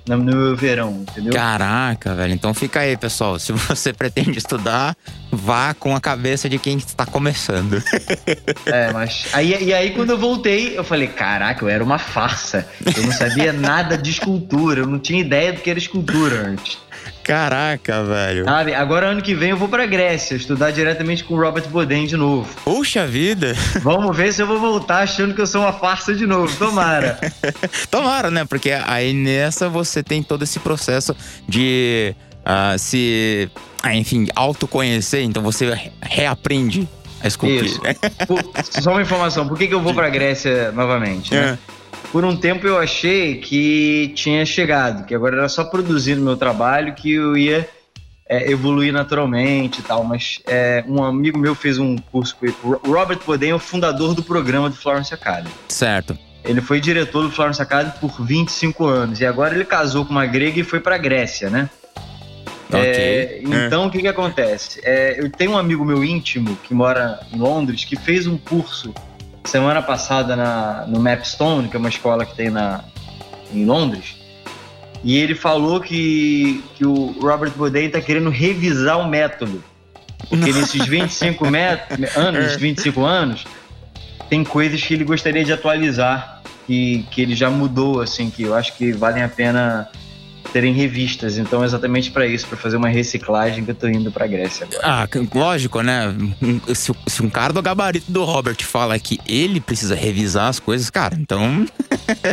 no 0.07 0.17
meu 0.17 0.55
verão, 0.55 1.05
entendeu? 1.07 1.33
Caraca, 1.33 2.15
velho. 2.15 2.33
Então 2.33 2.53
fica 2.53 2.81
aí, 2.81 2.97
pessoal. 2.97 3.37
Se 3.37 3.51
você 3.51 3.93
pretende 3.93 4.37
estudar, 4.37 4.95
vá 5.31 5.73
com 5.73 5.95
a 5.95 6.01
cabeça 6.01 6.49
de 6.49 6.57
quem 6.57 6.77
está 6.77 7.05
começando. 7.05 7.81
É, 8.65 8.91
mas. 8.91 9.27
Aí, 9.33 9.63
e 9.63 9.73
aí, 9.73 9.91
quando 9.91 10.11
eu 10.11 10.17
voltei, 10.17 10.77
eu 10.77 10.83
falei: 10.83 11.07
caraca, 11.07 11.63
eu 11.63 11.69
era 11.69 11.83
uma 11.83 11.97
farsa. 11.97 12.67
Eu 12.95 13.03
não 13.03 13.11
sabia 13.11 13.53
nada 13.53 13.97
de 13.97 14.09
escultura, 14.09 14.81
eu 14.81 14.87
não 14.87 14.99
tinha 14.99 15.19
ideia 15.19 15.53
do 15.53 15.61
que 15.61 15.69
era 15.69 15.79
escultura 15.79 16.47
antes. 16.47 16.77
Caraca, 17.31 18.03
velho. 18.03 18.43
Sabe? 18.43 18.73
Agora, 18.75 19.07
ano 19.07 19.21
que 19.21 19.33
vem, 19.33 19.51
eu 19.51 19.57
vou 19.57 19.69
pra 19.69 19.85
Grécia 19.85 20.35
estudar 20.35 20.71
diretamente 20.71 21.23
com 21.23 21.33
o 21.35 21.39
Robert 21.39 21.65
Boden 21.69 22.05
de 22.05 22.17
novo. 22.17 22.53
Puxa 22.65 23.07
vida. 23.07 23.55
Vamos 23.81 24.17
ver 24.17 24.33
se 24.33 24.41
eu 24.41 24.47
vou 24.47 24.59
voltar 24.59 24.97
achando 25.03 25.33
que 25.33 25.39
eu 25.39 25.47
sou 25.47 25.61
uma 25.61 25.71
farsa 25.71 26.13
de 26.13 26.27
novo. 26.27 26.53
Tomara. 26.57 27.17
Tomara, 27.89 28.29
né? 28.29 28.43
Porque 28.43 28.71
aí 28.85 29.13
nessa 29.13 29.69
você 29.69 30.03
tem 30.03 30.21
todo 30.21 30.43
esse 30.43 30.59
processo 30.59 31.15
de 31.47 32.13
ah, 32.45 32.75
se, 32.77 33.49
ah, 33.81 33.95
enfim, 33.95 34.27
autoconhecer. 34.35 35.21
Então 35.23 35.41
você 35.41 35.73
re- 35.73 35.91
reaprende 36.01 36.85
a 37.23 37.27
esculpir. 37.27 37.63
Isso. 37.63 37.81
Só 38.81 38.91
uma 38.91 39.01
informação: 39.01 39.47
por 39.47 39.57
que, 39.57 39.67
que 39.69 39.73
eu 39.73 39.81
vou 39.81 39.93
pra 39.95 40.09
Grécia 40.09 40.73
novamente? 40.73 41.33
Né? 41.33 41.57
É. 41.67 41.80
Por 42.11 42.25
um 42.25 42.35
tempo 42.35 42.67
eu 42.67 42.77
achei 42.77 43.35
que 43.35 44.11
tinha 44.15 44.45
chegado, 44.45 45.05
que 45.05 45.15
agora 45.15 45.37
era 45.37 45.49
só 45.49 45.63
produzir 45.63 46.15
no 46.15 46.23
meu 46.23 46.37
trabalho 46.37 46.93
que 46.93 47.13
eu 47.13 47.37
ia 47.37 47.67
é, 48.27 48.49
evoluir 48.49 48.93
naturalmente 48.93 49.79
e 49.79 49.83
tal. 49.83 50.03
Mas 50.03 50.41
é, 50.47 50.83
um 50.87 51.03
amigo 51.03 51.37
meu 51.37 51.53
fez 51.53 51.77
um 51.77 51.97
curso 51.97 52.35
com 52.37 52.45
ele. 52.45 52.55
O 52.63 52.93
Robert 52.93 53.19
Boden 53.25 53.51
é 53.51 53.55
o 53.55 53.59
fundador 53.59 54.13
do 54.13 54.23
programa 54.23 54.69
do 54.69 54.75
Florence 54.75 55.13
Academy. 55.13 55.53
Certo. 55.67 56.17
Ele 56.43 56.61
foi 56.61 56.79
diretor 56.79 57.23
do 57.23 57.31
Florence 57.31 57.61
Academy 57.61 57.93
por 57.99 58.25
25 58.25 58.85
anos. 58.85 59.19
E 59.19 59.25
agora 59.25 59.53
ele 59.53 59.65
casou 59.65 60.05
com 60.05 60.11
uma 60.11 60.25
grega 60.25 60.59
e 60.59 60.63
foi 60.63 60.79
pra 60.79 60.97
Grécia, 60.97 61.49
né? 61.49 61.69
Ok. 62.69 62.81
É, 62.81 63.41
então, 63.43 63.87
o 63.87 63.91
que 63.91 63.99
que 63.99 64.07
acontece? 64.07 64.79
É, 64.83 65.19
eu 65.19 65.29
tenho 65.29 65.51
um 65.51 65.57
amigo 65.57 65.83
meu 65.83 66.03
íntimo 66.03 66.55
que 66.63 66.73
mora 66.73 67.19
em 67.31 67.37
Londres 67.37 67.83
que 67.83 67.97
fez 67.97 68.27
um 68.27 68.37
curso 68.37 68.93
semana 69.43 69.81
passada 69.81 70.35
na, 70.35 70.85
no 70.87 70.99
Mapstone, 70.99 71.67
que 71.67 71.75
é 71.75 71.79
uma 71.79 71.89
escola 71.89 72.25
que 72.25 72.35
tem 72.35 72.49
na, 72.49 72.83
em 73.53 73.65
Londres. 73.65 74.15
E 75.03 75.17
ele 75.17 75.33
falou 75.33 75.81
que, 75.81 76.63
que 76.75 76.85
o 76.85 77.15
Robert 77.19 77.51
Boden 77.51 77.87
está 77.87 77.99
querendo 77.99 78.29
revisar 78.29 78.99
o 78.99 79.07
método. 79.07 79.63
Porque 80.29 80.53
nesses 80.53 80.85
25 80.85 81.49
met- 81.49 81.81
anos, 82.15 82.55
25 82.55 83.03
anos, 83.03 83.45
tem 84.29 84.43
coisas 84.43 84.81
que 84.81 84.93
ele 84.93 85.03
gostaria 85.03 85.43
de 85.43 85.51
atualizar, 85.51 86.41
que, 86.67 87.05
que 87.09 87.21
ele 87.21 87.35
já 87.35 87.49
mudou, 87.49 87.99
assim, 87.99 88.29
que 88.29 88.43
eu 88.43 88.53
acho 88.53 88.77
que 88.77 88.91
valem 88.93 89.23
a 89.23 89.27
pena 89.27 89.89
terem 90.51 90.73
revistas. 90.73 91.37
Então, 91.37 91.63
exatamente 91.63 92.11
para 92.11 92.25
isso, 92.25 92.47
para 92.47 92.57
fazer 92.57 92.77
uma 92.77 92.89
reciclagem 92.89 93.63
que 93.63 93.71
eu 93.71 93.75
tô 93.75 93.87
indo 93.87 94.11
pra 94.11 94.27
Grécia 94.27 94.65
agora. 94.65 94.81
Ah, 94.83 95.07
lógico, 95.33 95.81
né? 95.81 96.15
Se, 96.73 96.91
se, 97.07 97.23
um 97.23 97.29
cara 97.29 97.53
do 97.53 97.61
gabarito 97.61 98.11
do 98.11 98.23
Robert 98.23 98.61
fala 98.63 98.97
que 98.99 99.19
ele 99.27 99.59
precisa 99.59 99.95
revisar 99.95 100.47
as 100.47 100.59
coisas, 100.59 100.89
cara, 100.89 101.15
então. 101.19 101.65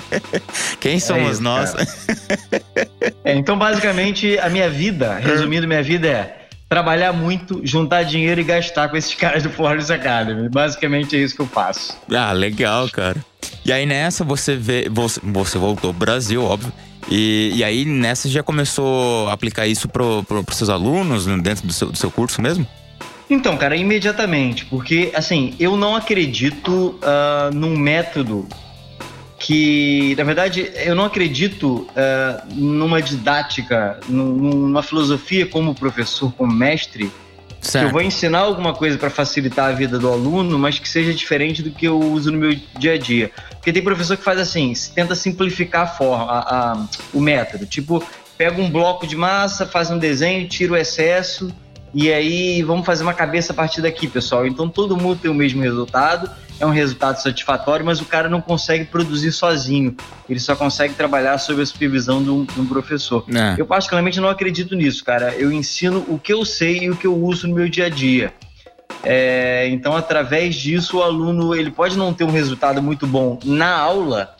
Quem 0.80 0.96
é 0.96 1.00
somos 1.00 1.28
é 1.28 1.32
isso, 1.32 1.42
nós? 1.42 1.74
é, 3.24 3.34
então, 3.34 3.58
basicamente, 3.58 4.38
a 4.38 4.48
minha 4.48 4.68
vida, 4.68 5.14
resumindo, 5.16 5.66
minha 5.66 5.82
vida 5.82 6.08
é 6.08 6.38
trabalhar 6.68 7.12
muito, 7.12 7.60
juntar 7.64 8.02
dinheiro 8.02 8.40
e 8.40 8.44
gastar 8.44 8.88
com 8.88 8.96
esses 8.96 9.14
caras 9.16 9.42
do 9.42 9.50
Flores 9.50 9.90
Academy. 9.90 10.48
Basicamente 10.48 11.16
é 11.16 11.20
isso 11.20 11.34
que 11.34 11.40
eu 11.40 11.46
faço. 11.46 11.96
Ah, 12.12 12.32
legal, 12.32 12.88
cara. 12.90 13.24
E 13.64 13.72
aí 13.72 13.86
nessa 13.86 14.24
você 14.24 14.56
vê. 14.56 14.88
Você, 14.90 15.20
você 15.22 15.58
voltou 15.58 15.92
pro 15.92 16.06
Brasil, 16.06 16.42
óbvio. 16.42 16.72
E, 17.10 17.52
e 17.54 17.64
aí 17.64 17.84
nessa 17.84 18.28
já 18.28 18.42
começou 18.42 19.28
a 19.28 19.32
aplicar 19.32 19.66
isso 19.66 19.88
para 19.88 20.02
pro, 20.22 20.44
os 20.48 20.56
seus 20.56 20.68
alunos 20.68 21.26
dentro 21.26 21.66
do 21.66 21.72
seu, 21.72 21.90
do 21.90 21.96
seu 21.96 22.10
curso 22.10 22.42
mesmo? 22.42 22.66
Então, 23.30 23.56
cara, 23.56 23.76
imediatamente, 23.76 24.64
porque 24.66 25.12
assim, 25.14 25.54
eu 25.60 25.76
não 25.76 25.94
acredito 25.94 26.98
uh, 27.02 27.54
num 27.54 27.76
método 27.76 28.48
que, 29.38 30.14
na 30.16 30.24
verdade, 30.24 30.70
eu 30.76 30.94
não 30.94 31.04
acredito 31.04 31.86
uh, 31.90 32.54
numa 32.54 33.00
didática, 33.00 34.00
numa 34.08 34.82
filosofia 34.82 35.46
como 35.46 35.74
professor, 35.74 36.32
como 36.32 36.52
mestre, 36.52 37.12
Certo. 37.60 37.84
Que 37.84 37.88
eu 37.88 37.92
vou 37.92 38.02
ensinar 38.02 38.40
alguma 38.40 38.72
coisa 38.72 38.96
para 38.96 39.10
facilitar 39.10 39.70
a 39.70 39.72
vida 39.72 39.98
do 39.98 40.10
aluno, 40.10 40.58
mas 40.58 40.78
que 40.78 40.88
seja 40.88 41.12
diferente 41.12 41.62
do 41.62 41.70
que 41.70 41.86
eu 41.86 41.98
uso 41.98 42.30
no 42.30 42.38
meu 42.38 42.54
dia 42.78 42.94
a 42.94 42.98
dia. 42.98 43.30
Porque 43.50 43.72
tem 43.72 43.82
professor 43.82 44.16
que 44.16 44.22
faz 44.22 44.38
assim, 44.38 44.72
tenta 44.94 45.14
simplificar 45.14 45.82
a 45.82 45.86
forma, 45.86 46.32
a, 46.32 46.72
a, 46.72 46.86
o 47.12 47.20
método. 47.20 47.66
Tipo, 47.66 48.02
pega 48.36 48.60
um 48.60 48.70
bloco 48.70 49.06
de 49.06 49.16
massa, 49.16 49.66
faz 49.66 49.90
um 49.90 49.98
desenho, 49.98 50.48
tira 50.48 50.72
o 50.72 50.76
excesso 50.76 51.52
e 51.94 52.12
aí 52.12 52.62
vamos 52.62 52.84
fazer 52.84 53.02
uma 53.02 53.14
cabeça 53.14 53.52
a 53.52 53.56
partir 53.56 53.80
daqui, 53.80 54.06
pessoal. 54.06 54.46
Então 54.46 54.68
todo 54.68 54.96
mundo 54.96 55.18
tem 55.20 55.30
o 55.30 55.34
mesmo 55.34 55.62
resultado 55.62 56.30
é 56.60 56.66
um 56.66 56.70
resultado 56.70 57.20
satisfatório, 57.22 57.86
mas 57.86 58.00
o 58.00 58.04
cara 58.04 58.28
não 58.28 58.40
consegue 58.40 58.84
produzir 58.84 59.32
sozinho. 59.32 59.96
Ele 60.28 60.40
só 60.40 60.56
consegue 60.56 60.94
trabalhar 60.94 61.38
sob 61.38 61.62
a 61.62 61.66
supervisão 61.66 62.22
de 62.22 62.30
um, 62.30 62.44
de 62.44 62.60
um 62.60 62.66
professor. 62.66 63.24
É. 63.32 63.60
Eu, 63.60 63.66
particularmente, 63.66 64.20
não 64.20 64.28
acredito 64.28 64.74
nisso, 64.74 65.04
cara. 65.04 65.34
Eu 65.34 65.52
ensino 65.52 66.04
o 66.08 66.18
que 66.18 66.32
eu 66.32 66.44
sei 66.44 66.78
e 66.80 66.90
o 66.90 66.96
que 66.96 67.06
eu 67.06 67.16
uso 67.16 67.46
no 67.46 67.54
meu 67.54 67.68
dia 67.68 67.86
a 67.86 67.88
dia. 67.88 68.32
É, 69.04 69.68
então, 69.68 69.96
através 69.96 70.56
disso, 70.56 70.98
o 70.98 71.02
aluno 71.02 71.54
ele 71.54 71.70
pode 71.70 71.96
não 71.96 72.12
ter 72.12 72.24
um 72.24 72.30
resultado 72.30 72.82
muito 72.82 73.06
bom 73.06 73.38
na 73.44 73.76
aula, 73.76 74.34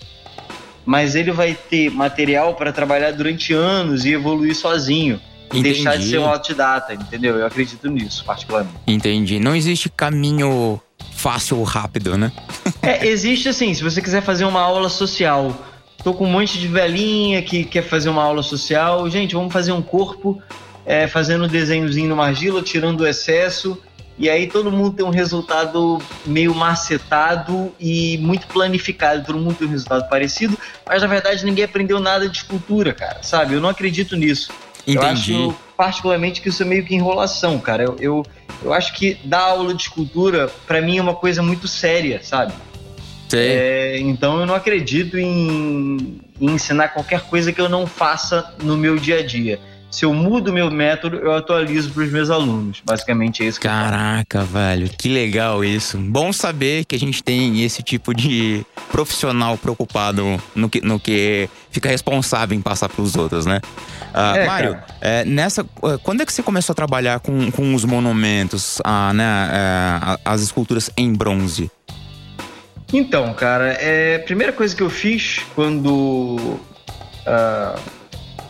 mas 0.85 1.15
ele 1.15 1.31
vai 1.31 1.55
ter 1.55 1.91
material 1.91 2.55
para 2.55 2.73
trabalhar 2.73 3.13
durante 3.13 3.53
anos 3.53 4.05
e 4.05 4.13
evoluir 4.13 4.57
sozinho. 4.57 5.21
E 5.53 5.63
deixar 5.63 5.97
de 5.97 6.09
ser 6.09 6.19
um 6.19 6.27
autodidata, 6.27 6.95
entendeu? 6.95 7.37
Eu 7.37 7.47
acredito 7.47 7.89
nisso, 7.89 8.25
particularmente. 8.25 8.77
Entendi. 8.87 9.41
Não 9.41 9.55
existe 9.55 9.89
caminho 9.89 10.81
fácil 11.13 11.59
ou 11.59 11.65
rápido, 11.65 12.17
né? 12.17 12.33
é, 12.83 13.07
existe 13.07 13.49
assim, 13.49 13.75
se 13.75 13.83
você 13.83 14.01
quiser 14.01 14.23
fazer 14.23 14.45
uma 14.45 14.61
aula 14.61 14.89
social. 14.89 15.55
Tô 16.03 16.15
com 16.15 16.25
um 16.25 16.31
monte 16.31 16.59
de 16.59 16.69
velhinha 16.69 17.43
que 17.43 17.65
quer 17.65 17.83
fazer 17.83 18.09
uma 18.09 18.23
aula 18.23 18.43
social. 18.43 19.09
Gente, 19.11 19.35
vamos 19.35 19.53
fazer 19.53 19.73
um 19.73 19.83
corpo 19.83 20.41
é, 20.87 21.09
fazendo 21.09 21.45
um 21.45 21.49
desenhozinho 21.49 22.15
no 22.15 22.23
argila, 22.23 22.63
tirando 22.63 23.01
o 23.01 23.07
excesso. 23.07 23.77
E 24.19 24.29
aí 24.29 24.49
todo 24.49 24.71
mundo 24.71 24.97
tem 24.97 25.07
um 25.07 25.11
resultado 25.11 26.03
meio 26.27 26.53
macetado 26.53 27.73
e 27.79 28.19
muito 28.19 28.49
planificado. 28.49 29.25
Todo 29.25 29.39
mundo 29.39 29.55
tem 29.55 29.69
um 29.69 29.71
resultado 29.71 30.09
parecido, 30.09 30.59
mas 30.85 31.03
na 31.03 31.09
verdade 31.09 31.45
ninguém 31.45 31.65
aprendeu 31.65 32.01
nada 32.01 32.29
de 32.29 32.39
escultura, 32.39 32.93
cara. 32.93 33.23
Sabe? 33.23 33.55
Eu 33.55 33.61
não 33.61 33.69
acredito 33.69 34.17
nisso. 34.17 34.51
Entendi. 34.89 35.35
Eu 35.35 35.51
acho 35.51 35.57
particularmente 35.77 36.41
que 36.41 36.49
isso 36.49 36.63
é 36.63 36.67
meio 36.67 36.85
que 36.85 36.95
enrolação, 36.95 37.59
cara. 37.59 37.85
Eu, 37.85 37.97
eu, 38.01 38.27
eu 38.63 38.73
acho 38.73 38.95
que 38.95 39.19
dar 39.25 39.41
aula 39.41 39.75
de 39.75 39.83
escultura, 39.83 40.49
para 40.67 40.81
mim, 40.81 40.99
é 40.99 41.03
uma 41.03 41.15
coisa 41.15 41.43
muito 41.43 41.69
séria, 41.69 42.21
sabe? 42.23 42.53
É, 43.33 43.99
então 44.01 44.41
eu 44.41 44.47
não 44.47 44.55
acredito 44.55 45.19
em, 45.19 46.19
em 46.41 46.51
ensinar 46.51 46.89
qualquer 46.89 47.21
coisa 47.23 47.53
que 47.53 47.61
eu 47.61 47.69
não 47.69 47.87
faça 47.87 48.55
no 48.63 48.77
meu 48.77 48.97
dia 48.97 49.19
a 49.19 49.23
dia 49.23 49.61
se 49.91 50.05
eu 50.05 50.13
mudo 50.13 50.53
meu 50.53 50.71
método, 50.71 51.17
eu 51.17 51.35
atualizo 51.35 51.91
para 51.93 52.03
os 52.03 52.13
meus 52.13 52.31
alunos. 52.31 52.83
Basicamente 52.85 53.43
é 53.43 53.47
isso. 53.47 53.59
Que 53.59 53.67
Caraca, 53.67 54.45
velho, 54.45 54.89
que 54.89 55.09
legal 55.09 55.65
isso. 55.65 55.97
Bom 55.99 56.33
saber 56.33 56.85
que 56.85 56.95
a 56.95 56.99
gente 56.99 57.23
tem 57.23 57.63
esse 57.65 57.83
tipo 57.83 58.15
de 58.15 58.65
profissional 58.93 59.57
preocupado 59.57 60.41
no 60.55 60.69
que, 60.69 60.81
no 60.83 61.01
que 61.01 61.49
fica 61.71 61.89
responsável 61.89 62.57
em 62.57 62.61
passar 62.61 62.89
para 62.89 63.03
os 63.03 63.17
outros, 63.17 63.47
né? 63.47 63.61
Uh, 64.15 64.37
é, 64.37 64.47
Mário, 64.47 64.79
é, 65.01 65.25
nessa, 65.25 65.63
uh, 65.63 65.99
quando 66.03 66.23
é 66.23 66.27
que 66.27 66.33
você 66.33 66.43
começou 66.43 66.73
a 66.73 66.77
trabalhar 66.77 67.21
com, 67.21 67.51
com 67.51 67.75
os 67.75 67.85
monumentos, 67.85 68.79
uh, 68.81 69.13
né, 69.15 69.25
uh, 69.25 70.21
as 70.25 70.43
esculturas 70.43 70.91
em 70.97 71.13
bronze? 71.13 71.71
Então, 72.93 73.33
cara, 73.35 73.73
é, 73.73 74.17
a 74.17 74.21
primeira 74.21 74.53
coisa 74.53 74.75
que 74.75 74.83
eu 74.83 74.89
fiz 74.89 75.41
quando 75.55 76.59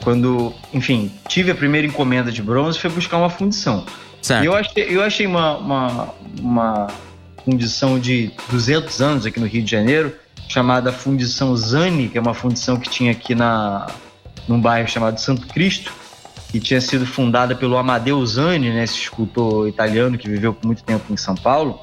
quando, 0.03 0.53
enfim, 0.73 1.11
tive 1.29 1.51
a 1.51 1.55
primeira 1.55 1.87
encomenda 1.87 2.31
de 2.31 2.43
bronze, 2.43 2.79
foi 2.79 2.91
buscar 2.91 3.19
uma 3.19 3.31
fundição. 3.31 3.85
Certo. 4.23 4.43
E 4.43 4.47
eu 4.47 4.55
achei, 4.55 4.87
eu 4.89 5.03
achei 5.03 5.27
uma, 5.27 5.57
uma, 5.57 6.15
uma 6.41 6.87
fundição 7.45 7.99
de 7.99 8.31
200 8.51 9.01
anos 9.01 9.27
aqui 9.27 9.41
no 9.41 9.47
Rio 9.47 9.63
de 9.63 9.71
Janeiro, 9.71 10.15
chamada 10.49 10.93
Fundição 10.93 11.57
Zani, 11.57 12.09
que 12.09 12.19
é 12.19 12.21
uma 12.21 12.35
fundição 12.35 12.79
que 12.79 12.89
tinha 12.89 13.13
aqui 13.13 13.35
na, 13.35 13.87
num 14.47 14.61
bairro 14.61 14.89
chamado 14.89 15.19
Santo 15.21 15.47
Cristo, 15.47 15.93
que 16.51 16.59
tinha 16.59 16.81
sido 16.81 17.07
fundada 17.07 17.55
pelo 17.55 17.77
Amadeu 17.77 18.25
Zani, 18.25 18.71
né, 18.71 18.85
esse 18.85 18.95
escultor 18.95 19.69
italiano 19.69 20.17
que 20.17 20.29
viveu 20.29 20.55
por 20.55 20.67
muito 20.67 20.83
tempo 20.83 21.13
em 21.13 21.17
São 21.17 21.35
Paulo. 21.35 21.81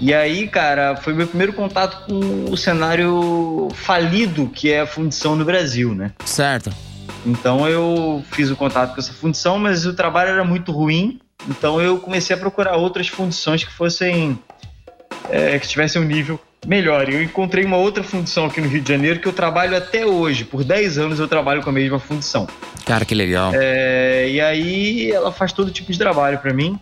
E 0.00 0.12
aí, 0.14 0.48
cara, 0.48 0.96
foi 0.96 1.12
meu 1.12 1.26
primeiro 1.26 1.52
contato 1.52 2.06
com 2.06 2.50
o 2.50 2.56
cenário 2.56 3.68
falido 3.74 4.48
que 4.48 4.70
é 4.70 4.80
a 4.80 4.86
fundição 4.86 5.36
no 5.36 5.44
Brasil, 5.44 5.94
né? 5.94 6.12
Certo. 6.24 6.72
Então 7.24 7.68
eu 7.68 8.24
fiz 8.32 8.50
o 8.50 8.56
contato 8.56 8.94
com 8.94 9.00
essa 9.00 9.12
fundição, 9.12 9.58
mas 9.58 9.86
o 9.86 9.94
trabalho 9.94 10.30
era 10.30 10.44
muito 10.44 10.72
ruim. 10.72 11.20
Então 11.48 11.80
eu 11.80 11.98
comecei 11.98 12.34
a 12.34 12.38
procurar 12.38 12.76
outras 12.76 13.08
fundições 13.08 13.64
que 13.64 13.72
fossem. 13.72 14.38
É, 15.30 15.58
que 15.58 15.68
tivessem 15.68 16.02
um 16.02 16.04
nível 16.04 16.38
melhor. 16.66 17.08
Eu 17.08 17.22
encontrei 17.22 17.64
uma 17.64 17.76
outra 17.76 18.02
fundição 18.02 18.46
aqui 18.46 18.60
no 18.60 18.68
Rio 18.68 18.80
de 18.80 18.88
Janeiro 18.88 19.20
que 19.20 19.26
eu 19.26 19.32
trabalho 19.32 19.76
até 19.76 20.04
hoje. 20.04 20.44
Por 20.44 20.64
10 20.64 20.98
anos 20.98 21.18
eu 21.18 21.28
trabalho 21.28 21.62
com 21.62 21.70
a 21.70 21.72
mesma 21.72 21.98
fundição. 21.98 22.46
Cara, 22.84 23.04
que 23.04 23.14
legal. 23.14 23.52
É, 23.54 24.28
e 24.28 24.40
aí 24.40 25.10
ela 25.10 25.32
faz 25.32 25.52
todo 25.52 25.70
tipo 25.70 25.92
de 25.92 25.98
trabalho 25.98 26.38
para 26.38 26.52
mim 26.52 26.78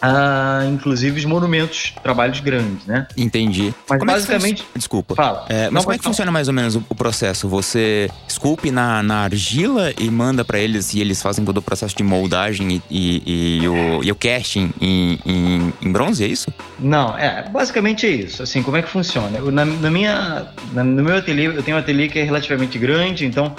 a, 0.00 0.64
inclusive 0.66 1.18
os 1.18 1.24
monumentos, 1.24 1.94
trabalhos 2.02 2.40
grandes, 2.40 2.86
né? 2.86 3.06
Entendi. 3.16 3.74
Mas 3.88 3.98
como 3.98 4.10
basicamente. 4.10 4.64
É 4.74 4.78
Desculpa. 4.78 5.14
Fala. 5.14 5.46
É, 5.48 5.64
mas 5.64 5.72
Não, 5.72 5.82
como 5.82 5.94
é 5.94 5.98
que 5.98 6.04
falar. 6.04 6.14
funciona 6.14 6.32
mais 6.32 6.48
ou 6.48 6.54
menos 6.54 6.76
o, 6.76 6.84
o, 6.88 6.94
processo? 6.94 7.48
Você 7.48 8.10
esculpe 8.26 8.70
na, 8.70 9.02
na 9.02 9.24
argila 9.24 9.92
e 9.98 10.10
manda 10.10 10.44
para 10.44 10.58
eles 10.58 10.94
e 10.94 11.00
eles 11.00 11.20
fazem 11.20 11.44
todo 11.44 11.58
o 11.58 11.62
processo 11.62 11.94
de 11.94 12.02
moldagem 12.02 12.70
e, 12.72 12.82
e, 12.90 13.62
e, 13.62 13.68
o, 13.68 14.04
e 14.04 14.10
o 14.10 14.14
casting 14.14 14.72
em, 14.80 15.18
em, 15.26 15.72
em, 15.82 15.92
bronze, 15.92 16.24
é 16.24 16.26
isso? 16.26 16.52
Não, 16.78 17.16
é 17.16 17.48
basicamente 17.48 18.06
é 18.06 18.10
isso. 18.10 18.42
Assim, 18.42 18.62
como 18.62 18.76
é 18.76 18.82
que 18.82 18.88
funciona? 18.88 19.38
Eu, 19.38 19.50
na, 19.50 19.64
na, 19.64 19.90
minha, 19.90 20.46
na, 20.72 20.82
no 20.82 21.02
meu 21.02 21.16
ateliê, 21.16 21.46
eu 21.46 21.62
tenho 21.62 21.76
um 21.76 21.80
ateliê 21.80 22.08
que 22.08 22.18
é 22.18 22.22
relativamente 22.22 22.78
grande, 22.78 23.26
então 23.26 23.54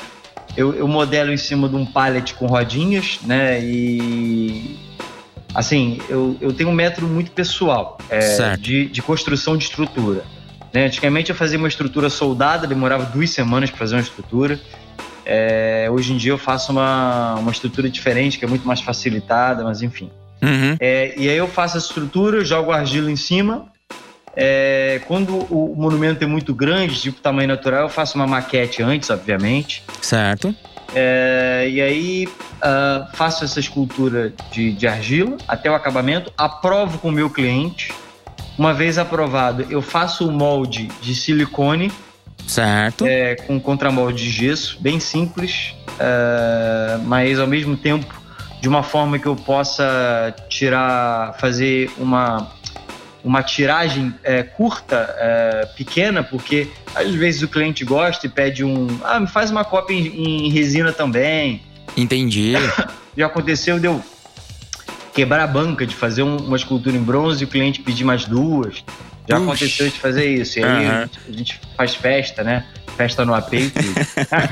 eu, 0.57 0.73
eu 0.73 0.87
modelo 0.87 1.31
em 1.31 1.37
cima 1.37 1.69
de 1.69 1.75
um 1.75 1.85
pallet 1.85 2.33
com 2.33 2.45
rodinhas, 2.45 3.19
né? 3.23 3.59
E 3.63 4.90
assim, 5.53 5.99
eu, 6.09 6.37
eu 6.39 6.53
tenho 6.53 6.69
um 6.69 6.73
método 6.73 7.07
muito 7.07 7.31
pessoal 7.31 7.97
é, 8.09 8.55
de, 8.57 8.87
de 8.87 9.01
construção 9.01 9.57
de 9.57 9.65
estrutura. 9.65 10.23
Né? 10.73 10.85
Antigamente 10.85 11.29
eu 11.29 11.35
fazia 11.35 11.57
uma 11.57 11.67
estrutura 11.67 12.09
soldada, 12.09 12.65
demorava 12.65 13.05
duas 13.05 13.29
semanas 13.29 13.69
para 13.69 13.79
fazer 13.79 13.95
uma 13.95 14.01
estrutura. 14.01 14.59
É, 15.25 15.87
hoje 15.91 16.13
em 16.13 16.17
dia 16.17 16.31
eu 16.31 16.37
faço 16.37 16.71
uma, 16.71 17.35
uma 17.35 17.51
estrutura 17.51 17.89
diferente, 17.89 18.39
que 18.39 18.45
é 18.45 18.47
muito 18.47 18.67
mais 18.67 18.81
facilitada, 18.81 19.63
mas 19.63 19.81
enfim. 19.81 20.09
Uhum. 20.41 20.75
É, 20.79 21.13
e 21.17 21.29
aí 21.29 21.37
eu 21.37 21.47
faço 21.47 21.77
essa 21.77 21.87
estrutura, 21.87 22.43
jogo 22.43 22.71
argila 22.71 23.11
em 23.11 23.15
cima. 23.15 23.65
É, 24.35 25.01
quando 25.07 25.35
o 25.53 25.75
monumento 25.75 26.23
é 26.23 26.27
muito 26.27 26.55
grande, 26.55 26.99
tipo 27.01 27.19
tamanho 27.19 27.49
natural, 27.49 27.83
eu 27.83 27.89
faço 27.89 28.15
uma 28.15 28.25
maquete 28.25 28.81
antes, 28.81 29.09
obviamente. 29.09 29.83
Certo. 30.01 30.55
É, 30.93 31.67
e 31.69 31.81
aí 31.81 32.27
uh, 32.27 33.15
faço 33.15 33.43
essa 33.43 33.59
escultura 33.59 34.33
de, 34.51 34.73
de 34.73 34.87
argila 34.87 35.37
até 35.47 35.69
o 35.69 35.75
acabamento, 35.75 36.31
aprovo 36.37 36.97
com 36.97 37.09
o 37.09 37.11
meu 37.11 37.29
cliente. 37.29 37.93
Uma 38.57 38.73
vez 38.73 38.97
aprovado, 38.97 39.65
eu 39.69 39.81
faço 39.81 40.27
o 40.27 40.31
molde 40.31 40.87
de 41.01 41.15
silicone. 41.15 41.91
Certo. 42.45 43.05
É, 43.05 43.35
com 43.35 43.59
contramolde 43.59 44.23
de 44.23 44.29
gesso, 44.29 44.77
bem 44.81 44.99
simples, 44.99 45.73
uh, 45.91 47.01
mas 47.05 47.39
ao 47.39 47.47
mesmo 47.47 47.77
tempo 47.77 48.21
de 48.59 48.67
uma 48.67 48.83
forma 48.83 49.17
que 49.17 49.25
eu 49.25 49.35
possa 49.35 50.35
tirar, 50.47 51.35
fazer 51.39 51.89
uma 51.97 52.51
uma 53.23 53.43
tiragem 53.43 54.13
é, 54.23 54.43
curta, 54.43 55.15
é, 55.17 55.65
pequena, 55.77 56.23
porque 56.23 56.67
às 56.95 57.13
vezes 57.13 57.41
o 57.41 57.47
cliente 57.47 57.85
gosta 57.85 58.25
e 58.25 58.29
pede 58.29 58.63
um. 58.63 58.87
Ah, 59.03 59.19
me 59.19 59.27
faz 59.27 59.51
uma 59.51 59.63
cópia 59.63 59.93
em, 59.93 60.47
em 60.47 60.49
resina 60.49 60.91
também. 60.91 61.61
Entendi. 61.95 62.53
Já 63.15 63.27
aconteceu, 63.27 63.79
deu 63.79 64.01
quebrar 65.13 65.43
a 65.43 65.47
banca 65.47 65.85
de 65.85 65.95
fazer 65.95 66.23
um, 66.23 66.37
uma 66.37 66.55
escultura 66.55 66.95
em 66.95 67.03
bronze 67.03 67.43
e 67.43 67.45
o 67.45 67.47
cliente 67.49 67.81
pedir 67.81 68.03
mais 68.03 68.25
duas. 68.25 68.83
Já 69.27 69.37
Ux. 69.37 69.43
aconteceu 69.43 69.87
de 69.87 69.99
fazer 69.99 70.25
isso. 70.25 70.59
E 70.59 70.63
aí 70.63 70.85
uhum. 70.85 70.91
a, 70.91 71.01
gente, 71.01 71.19
a, 71.27 71.31
gente, 71.31 71.61
faz 71.77 71.95
festa, 71.95 72.43
né? 72.43 72.65
Festa 72.97 73.23
no 73.23 73.33
AP 73.33 73.53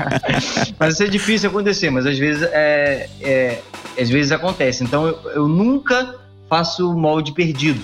mas 0.78 0.94
isso 0.94 1.02
é 1.02 1.06
difícil 1.06 1.50
acontecer, 1.50 1.90
mas 1.90 2.06
às 2.06 2.18
vezes 2.18 2.42
é, 2.50 3.08
é 3.20 3.62
às 3.98 4.08
vezes 4.08 4.32
acontece. 4.32 4.82
Então 4.82 5.06
eu, 5.06 5.20
eu 5.34 5.48
nunca 5.48 6.14
faço 6.48 6.92
molde 6.94 7.32
perdido. 7.32 7.80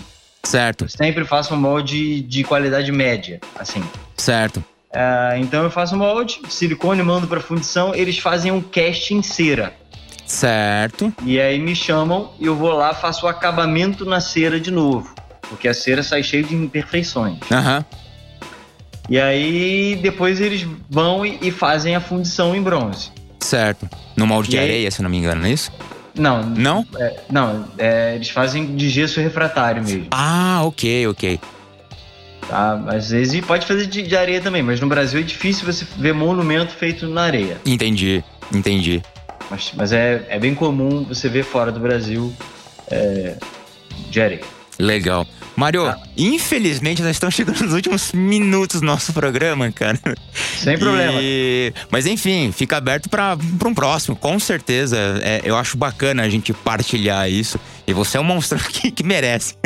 Certo. 0.47 0.85
Eu 0.85 0.89
sempre 0.89 1.25
faço 1.25 1.55
um 1.55 1.57
molde 1.57 2.21
de 2.23 2.45
qualidade 2.45 2.93
média, 2.93 3.41
assim. 3.59 3.83
Certo. 4.17 4.59
Uh, 4.59 5.37
então 5.39 5.65
eu 5.65 5.71
faço 5.71 5.97
um 5.97 5.99
molde, 5.99 6.41
silicone, 6.49 7.03
mando 7.03 7.27
para 7.27 7.41
fundição, 7.41 7.95
eles 7.95 8.19
fazem 8.19 8.53
um 8.53 8.63
cast 8.63 9.13
em 9.13 9.23
cera. 9.23 9.75
Certo. 10.25 11.13
E 11.25 11.41
aí 11.41 11.59
me 11.59 11.75
chamam 11.75 12.33
e 12.39 12.47
eu 12.47 12.55
vou 12.55 12.73
lá, 12.73 12.95
faço 12.95 13.27
o 13.27 13.29
acabamento 13.29 14.05
na 14.05 14.21
cera 14.21 14.61
de 14.61 14.71
novo. 14.71 15.13
Porque 15.49 15.67
a 15.69 15.75
cera 15.75 16.03
sai 16.03 16.23
cheia 16.23 16.43
de 16.43 16.55
imperfeições. 16.55 17.39
Aham. 17.51 17.79
Uhum. 17.79 18.07
E 19.09 19.21
aí 19.21 19.99
depois 20.01 20.41
eles 20.41 20.67
vão 20.89 21.25
e, 21.25 21.39
e, 21.43 21.51
fazem 21.51 21.95
a 21.95 22.01
fundição 22.01 22.57
em 22.57 22.63
bronze. 22.63 23.11
Certo. 23.39 23.89
No 24.17 24.27
molde 24.27 24.49
e 24.49 24.51
de 24.53 24.59
aí... 24.59 24.65
areia, 24.65 24.91
se 24.91 25.03
não 25.03 25.11
me 25.11 25.17
engano, 25.17 25.41
não 25.41 25.49
é 25.49 25.53
isso? 25.53 25.71
Não. 26.17 26.43
Não? 26.43 26.87
É, 26.99 27.17
não, 27.31 27.65
é, 27.79 28.15
eles 28.15 28.31
fazem 28.31 28.75
de 28.75 28.89
gesso 28.89 29.21
refratário 29.21 29.83
mesmo. 29.83 30.07
Ah, 30.11 30.63
ok, 30.65 31.07
ok. 31.09 31.41
Tá, 32.49 32.81
às 32.89 33.11
vezes 33.11 33.45
pode 33.45 33.67
fazer 33.67 33.87
de, 33.87 34.03
de, 34.03 34.17
areia 34.17 34.41
também, 34.41 34.63
mas 34.63 34.81
no 34.81 34.87
Brasil 34.87 35.21
é 35.21 35.23
difícil 35.23 35.67
você 35.67 35.85
ver 35.97 36.15
monumento 36.15 36.73
feito 36.73 37.07
na 37.09 37.23
areia. 37.23 37.61
Entendi, 37.67 38.23
entendi. 38.53 39.03
Mas, 39.51 39.73
mas 39.75 39.93
é, 39.93 40.25
é 40.29 40.39
bem 40.39 40.55
comum 40.55 41.05
você 41.05 41.29
ver 41.29 41.43
fora 41.43 41.73
do 41.73 41.81
Brasil 41.81 42.33
é, 42.91 43.37
de 44.11 44.21
areia. 44.21 44.56
Legal. 44.79 45.27
Mário, 45.57 45.85
tá. 45.85 45.99
infelizmente 46.17 47.03
nós 47.03 47.13
estamos 47.13 47.35
chegando 47.35 47.63
nos 47.63 47.73
últimos 47.73 48.13
minutos 48.13 48.81
do 48.81 48.87
nosso 48.87 49.13
programa, 49.15 49.73
cara. 49.73 49.99
Sem 50.59 50.79
problema. 50.79 51.19
E... 51.21 51.73
Mas 51.91 52.07
enfim, 52.07 52.53
fica 52.53 52.77
aberto 52.77 53.09
para 53.09 53.39
um 53.65 53.75
próximo, 53.75 54.15
com 54.15 54.39
certeza. 54.39 54.99
É, 55.23 55.41
eu 55.45 55.57
acho 55.57 55.79
bacana 55.79 56.23
a 56.23 56.29
gente 56.29 56.53
partilhar 56.53 57.31
isso. 57.31 57.59
E 57.87 57.93
você 57.93 58.19
é 58.19 58.21
um 58.21 58.25
monstro 58.25 58.59
que, 58.69 58.91
que 58.91 59.03
merece. 59.03 59.57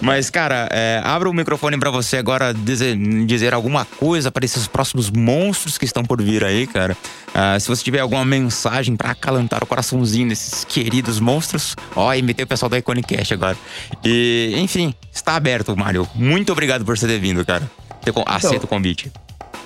Mas, 0.00 0.30
cara, 0.30 0.68
é, 0.70 1.00
abra 1.04 1.28
o 1.28 1.32
microfone 1.32 1.78
para 1.78 1.90
você 1.90 2.16
agora 2.16 2.54
dizer, 2.54 2.96
dizer 3.26 3.54
alguma 3.54 3.84
coisa 3.84 4.30
para 4.30 4.44
esses 4.44 4.68
próximos 4.68 5.10
monstros 5.10 5.76
que 5.76 5.84
estão 5.84 6.04
por 6.04 6.22
vir 6.22 6.44
aí, 6.44 6.66
cara. 6.66 6.96
Uh, 7.28 7.58
se 7.58 7.68
você 7.68 7.82
tiver 7.82 8.00
alguma 8.00 8.24
mensagem 8.24 8.96
para 8.96 9.10
acalentar 9.10 9.62
o 9.62 9.66
coraçãozinho 9.66 10.28
desses 10.28 10.64
queridos 10.64 11.18
monstros, 11.18 11.74
ó, 11.96 12.14
imitei 12.14 12.44
o 12.44 12.48
pessoal 12.48 12.68
da 12.68 12.78
Iconicast 12.78 13.34
agora. 13.34 13.56
E, 14.04 14.54
enfim, 14.56 14.94
está 15.12 15.34
aberto, 15.34 15.76
Mário. 15.76 16.08
Muito 16.14 16.52
obrigado 16.52 16.84
por 16.84 16.96
você 16.96 17.06
ter 17.06 17.18
vindo, 17.18 17.44
cara. 17.44 17.68
Então, 18.02 18.24
aceito 18.26 18.64
o 18.64 18.68
convite. 18.68 19.10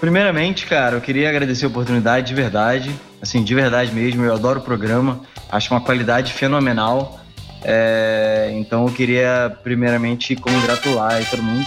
Primeiramente, 0.01 0.67
cara, 0.67 0.97
eu 0.97 1.01
queria 1.01 1.29
agradecer 1.29 1.65
a 1.65 1.69
oportunidade 1.69 2.27
de 2.27 2.35
verdade. 2.35 2.91
Assim, 3.21 3.45
de 3.45 3.55
verdade 3.55 3.93
mesmo, 3.95 4.25
eu 4.25 4.35
adoro 4.35 4.59
o 4.59 4.63
programa. 4.63 5.21
Acho 5.49 5.73
uma 5.73 5.81
qualidade 5.81 6.33
fenomenal. 6.33 7.22
É, 7.65 8.51
então 8.55 8.87
eu 8.87 8.93
queria 8.93 9.57
primeiramente 9.63 10.35
congratular 10.37 11.13
aí 11.13 11.25
todo 11.25 11.43
mundo. 11.43 11.67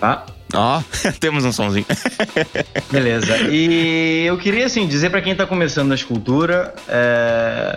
Tá? 0.00 0.26
Ó, 0.54 0.78
oh, 0.78 1.12
temos 1.18 1.44
um 1.44 1.52
somzinho. 1.52 1.86
Beleza. 2.90 3.36
E 3.50 4.24
eu 4.26 4.38
queria 4.38 4.66
assim 4.66 4.86
dizer 4.86 5.10
para 5.10 5.20
quem 5.20 5.32
está 5.32 5.46
começando 5.46 5.88
na 5.88 5.94
escultura, 5.94 6.74
é, 6.88 7.76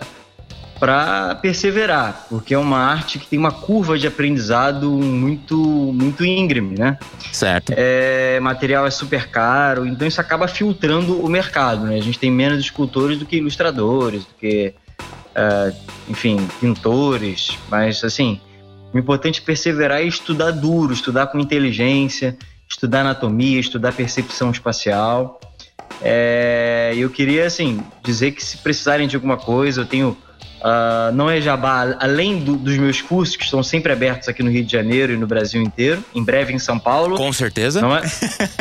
para 0.79 1.35
perseverar, 1.35 2.27
porque 2.29 2.53
é 2.53 2.57
uma 2.57 2.77
arte 2.77 3.17
que 3.17 3.27
tem 3.27 3.39
uma 3.39 3.51
curva 3.51 3.97
de 3.97 4.05
aprendizado 4.07 4.91
muito 4.91 5.57
muito 5.57 6.23
íngreme, 6.23 6.77
né? 6.77 6.97
Certo. 7.31 7.73
É, 7.75 8.39
material 8.39 8.85
é 8.85 8.91
super 8.91 9.27
caro, 9.29 9.85
então 9.85 10.07
isso 10.07 10.21
acaba 10.21 10.47
filtrando 10.47 11.19
o 11.19 11.27
mercado, 11.29 11.85
né? 11.85 11.95
A 11.95 12.01
gente 12.01 12.19
tem 12.19 12.31
menos 12.31 12.59
escultores 12.59 13.17
do 13.17 13.25
que 13.25 13.37
ilustradores, 13.37 14.23
do 14.23 14.33
que 14.39 14.73
uh, 15.37 15.75
enfim, 16.09 16.37
pintores, 16.59 17.57
mas 17.69 18.03
assim, 18.03 18.41
o 18.93 18.97
importante 18.97 19.41
é 19.41 19.45
perseverar 19.45 20.03
e 20.03 20.07
estudar 20.07 20.51
duro, 20.51 20.93
estudar 20.93 21.27
com 21.27 21.39
inteligência, 21.39 22.37
estudar 22.67 23.01
anatomia, 23.01 23.59
estudar 23.59 23.93
percepção 23.93 24.51
espacial. 24.51 25.39
É, 26.01 26.93
eu 26.95 27.09
queria, 27.09 27.45
assim, 27.45 27.81
dizer 28.03 28.31
que 28.31 28.43
se 28.43 28.57
precisarem 28.57 29.07
de 29.07 29.15
alguma 29.15 29.37
coisa, 29.37 29.81
eu 29.81 29.85
tenho 29.85 30.17
Uh, 30.57 31.11
não 31.13 31.29
é 31.29 31.39
jabá, 31.39 31.95
além 31.99 32.39
do, 32.39 32.55
dos 32.55 32.75
meus 32.77 33.01
cursos, 33.01 33.35
que 33.35 33.43
estão 33.43 33.61
sempre 33.61 33.91
abertos 33.91 34.27
aqui 34.27 34.41
no 34.41 34.49
Rio 34.49 34.65
de 34.65 34.71
Janeiro 34.71 35.13
e 35.13 35.17
no 35.17 35.27
Brasil 35.27 35.61
inteiro, 35.61 36.03
em 36.15 36.23
breve 36.23 36.51
em 36.51 36.59
São 36.59 36.79
Paulo. 36.79 37.15
Com 37.15 37.31
certeza. 37.31 37.79
Não 37.79 37.95
é, 37.95 38.01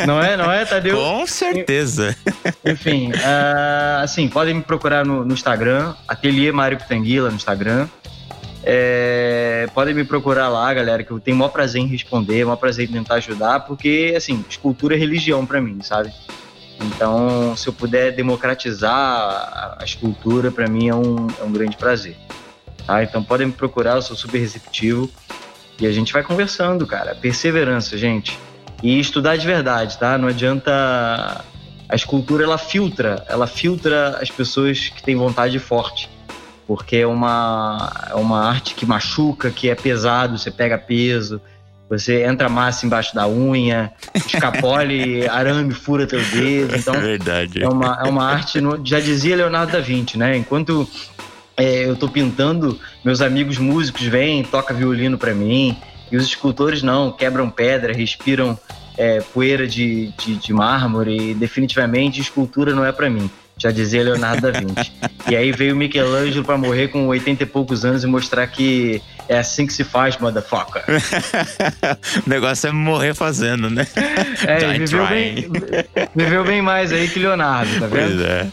não 0.05 0.21
é, 0.21 0.37
não 0.37 0.51
é 0.51 0.63
Tadeu? 0.65 0.95
Com 0.97 1.25
certeza. 1.25 2.15
Enfim, 2.63 3.11
uh, 3.11 4.03
assim, 4.03 4.27
podem 4.27 4.53
me 4.53 4.61
procurar 4.61 5.05
no, 5.05 5.25
no 5.25 5.33
Instagram, 5.33 5.95
Ateliê 6.07 6.51
Mário 6.51 6.77
Pitanguila 6.77 7.29
no 7.29 7.35
Instagram. 7.35 7.87
É, 8.69 9.67
podem 9.73 9.93
me 9.93 10.03
procurar 10.03 10.49
lá, 10.49 10.73
galera, 10.73 11.01
que 11.01 11.09
eu 11.09 11.19
tenho 11.21 11.35
o 11.35 11.39
maior 11.39 11.51
prazer 11.51 11.81
em 11.81 11.87
responder, 11.87 12.43
o 12.43 12.47
maior 12.47 12.57
prazer 12.57 12.89
em 12.89 12.91
tentar 12.91 13.15
ajudar, 13.15 13.61
porque, 13.61 14.13
assim, 14.15 14.43
escultura 14.49 14.93
é 14.93 14.97
religião 14.97 15.45
para 15.45 15.61
mim, 15.61 15.79
sabe? 15.81 16.11
Então, 16.81 17.55
se 17.55 17.67
eu 17.67 17.73
puder 17.73 18.11
democratizar 18.11 19.77
a 19.79 19.83
escultura, 19.83 20.51
para 20.51 20.67
mim 20.67 20.89
é 20.89 20.95
um, 20.95 21.27
é 21.39 21.43
um 21.43 21.51
grande 21.51 21.75
prazer. 21.75 22.15
Tá? 22.85 23.03
Então, 23.03 23.23
podem 23.23 23.47
me 23.47 23.53
procurar, 23.53 23.95
eu 23.95 24.01
sou 24.01 24.15
super 24.15 24.39
receptivo. 24.39 25.09
E 25.79 25.85
a 25.85 25.91
gente 25.91 26.13
vai 26.13 26.23
conversando, 26.23 26.85
cara. 26.85 27.15
Perseverança, 27.15 27.97
gente. 27.97 28.37
E 28.81 28.99
estudar 28.99 29.35
de 29.37 29.45
verdade, 29.45 29.97
tá? 29.97 30.17
Não 30.17 30.27
adianta. 30.27 31.43
A 31.89 31.95
escultura, 31.95 32.43
ela 32.43 32.57
filtra. 32.57 33.23
Ela 33.27 33.47
filtra 33.47 34.17
as 34.21 34.29
pessoas 34.29 34.89
que 34.89 35.03
têm 35.03 35.15
vontade 35.15 35.57
forte. 35.59 36.09
Porque 36.65 36.97
é 36.97 37.07
uma, 37.07 38.07
é 38.09 38.15
uma 38.15 38.43
arte 38.43 38.75
que 38.75 38.85
machuca, 38.85 39.49
que 39.49 39.69
é 39.69 39.75
pesado, 39.75 40.37
você 40.37 40.51
pega 40.51 40.77
peso 40.77 41.41
você 41.89 42.23
entra 42.23 42.49
massa 42.49 42.85
embaixo 42.85 43.15
da 43.15 43.27
unha, 43.27 43.91
escapole, 44.13 45.27
arame 45.29 45.73
fura 45.73 46.05
teu 46.05 46.21
dedo. 46.21 46.75
Então, 46.75 46.95
é 46.95 46.99
verdade. 46.99 47.63
É 47.63 47.67
uma, 47.67 47.99
é 48.03 48.09
uma 48.09 48.25
arte, 48.25 48.59
no, 48.59 48.85
já 48.85 48.99
dizia 48.99 49.35
Leonardo 49.35 49.71
da 49.71 49.79
Vinci, 49.79 50.17
né? 50.17 50.35
Enquanto 50.35 50.87
é, 51.55 51.85
eu 51.85 51.95
tô 51.95 52.09
pintando, 52.09 52.79
meus 53.03 53.21
amigos 53.21 53.57
músicos 53.57 54.03
vêm, 54.03 54.43
toca 54.43 54.73
violino 54.73 55.17
para 55.17 55.33
mim, 55.33 55.77
e 56.11 56.17
os 56.17 56.25
escultores 56.25 56.83
não, 56.83 57.11
quebram 57.11 57.49
pedra, 57.49 57.93
respiram 57.93 58.57
é, 58.97 59.21
poeira 59.21 59.67
de, 59.67 60.11
de, 60.17 60.35
de 60.35 60.53
mármore, 60.53 61.31
e 61.31 61.33
definitivamente 61.33 62.19
escultura 62.19 62.73
não 62.75 62.85
é 62.85 62.91
para 62.91 63.09
mim 63.09 63.29
já 63.57 63.71
dizia 63.71 64.03
Leonardo 64.03 64.41
da 64.41 64.59
Vinci. 64.59 64.91
e 65.29 65.35
aí 65.35 65.51
veio 65.51 65.75
Michelangelo 65.75 66.45
para 66.45 66.57
morrer 66.57 66.89
com 66.89 67.07
80 67.07 67.43
e 67.43 67.45
poucos 67.45 67.83
anos 67.83 68.03
e 68.03 68.07
mostrar 68.07 68.45
que 68.47 69.01
é 69.27 69.39
assim 69.39 69.67
que 69.67 69.73
se 69.73 69.83
faz, 69.83 70.17
motherfucker. 70.17 70.83
o 72.25 72.29
negócio 72.29 72.67
é 72.67 72.71
morrer 72.71 73.13
fazendo, 73.13 73.69
né? 73.69 73.85
É, 74.45 74.77
viveu 74.77 75.07
bem, 75.07 75.49
viveu 76.15 76.43
bem 76.43 76.61
mais 76.61 76.91
aí 76.91 77.07
que 77.07 77.19
Leonardo, 77.19 77.71
tá 77.79 77.87
vendo? 77.87 78.17
Pois 78.17 78.21
é. 78.21 78.47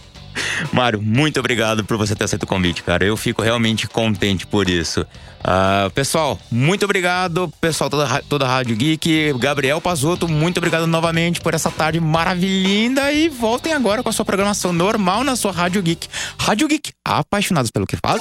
Mário, 0.73 1.01
muito 1.03 1.39
obrigado 1.41 1.85
por 1.85 1.97
você 1.97 2.15
ter 2.15 2.25
aceito 2.25 2.45
o 2.45 2.47
convite, 2.47 2.83
cara. 2.83 3.05
Eu 3.05 3.17
fico 3.17 3.43
realmente 3.43 3.87
contente 3.87 4.47
por 4.47 4.69
isso. 4.69 5.07
Uh, 5.45 5.91
pessoal, 5.91 6.39
muito 6.51 6.85
obrigado. 6.85 7.53
Pessoal, 7.61 7.91
toda, 7.91 8.23
toda 8.23 8.47
a 8.47 8.49
Rádio 8.49 8.75
Geek. 8.77 9.35
Gabriel 9.39 9.81
Pazoto, 9.81 10.27
muito 10.27 10.57
obrigado 10.57 10.87
novamente 10.87 11.41
por 11.41 11.53
essa 11.53 11.71
tarde 11.71 12.01
maravilhosa. 12.01 13.13
E 13.13 13.29
voltem 13.29 13.73
agora 13.73 14.03
com 14.03 14.09
a 14.09 14.13
sua 14.13 14.25
programação 14.25 14.73
normal 14.73 15.23
na 15.23 15.37
sua 15.37 15.53
Rádio 15.53 15.83
Geek. 15.83 16.09
Rádio 16.39 16.67
Geek, 16.67 16.93
apaixonados 17.05 17.71
pelo 17.71 17.87
que 17.87 17.97
faz. 17.97 18.13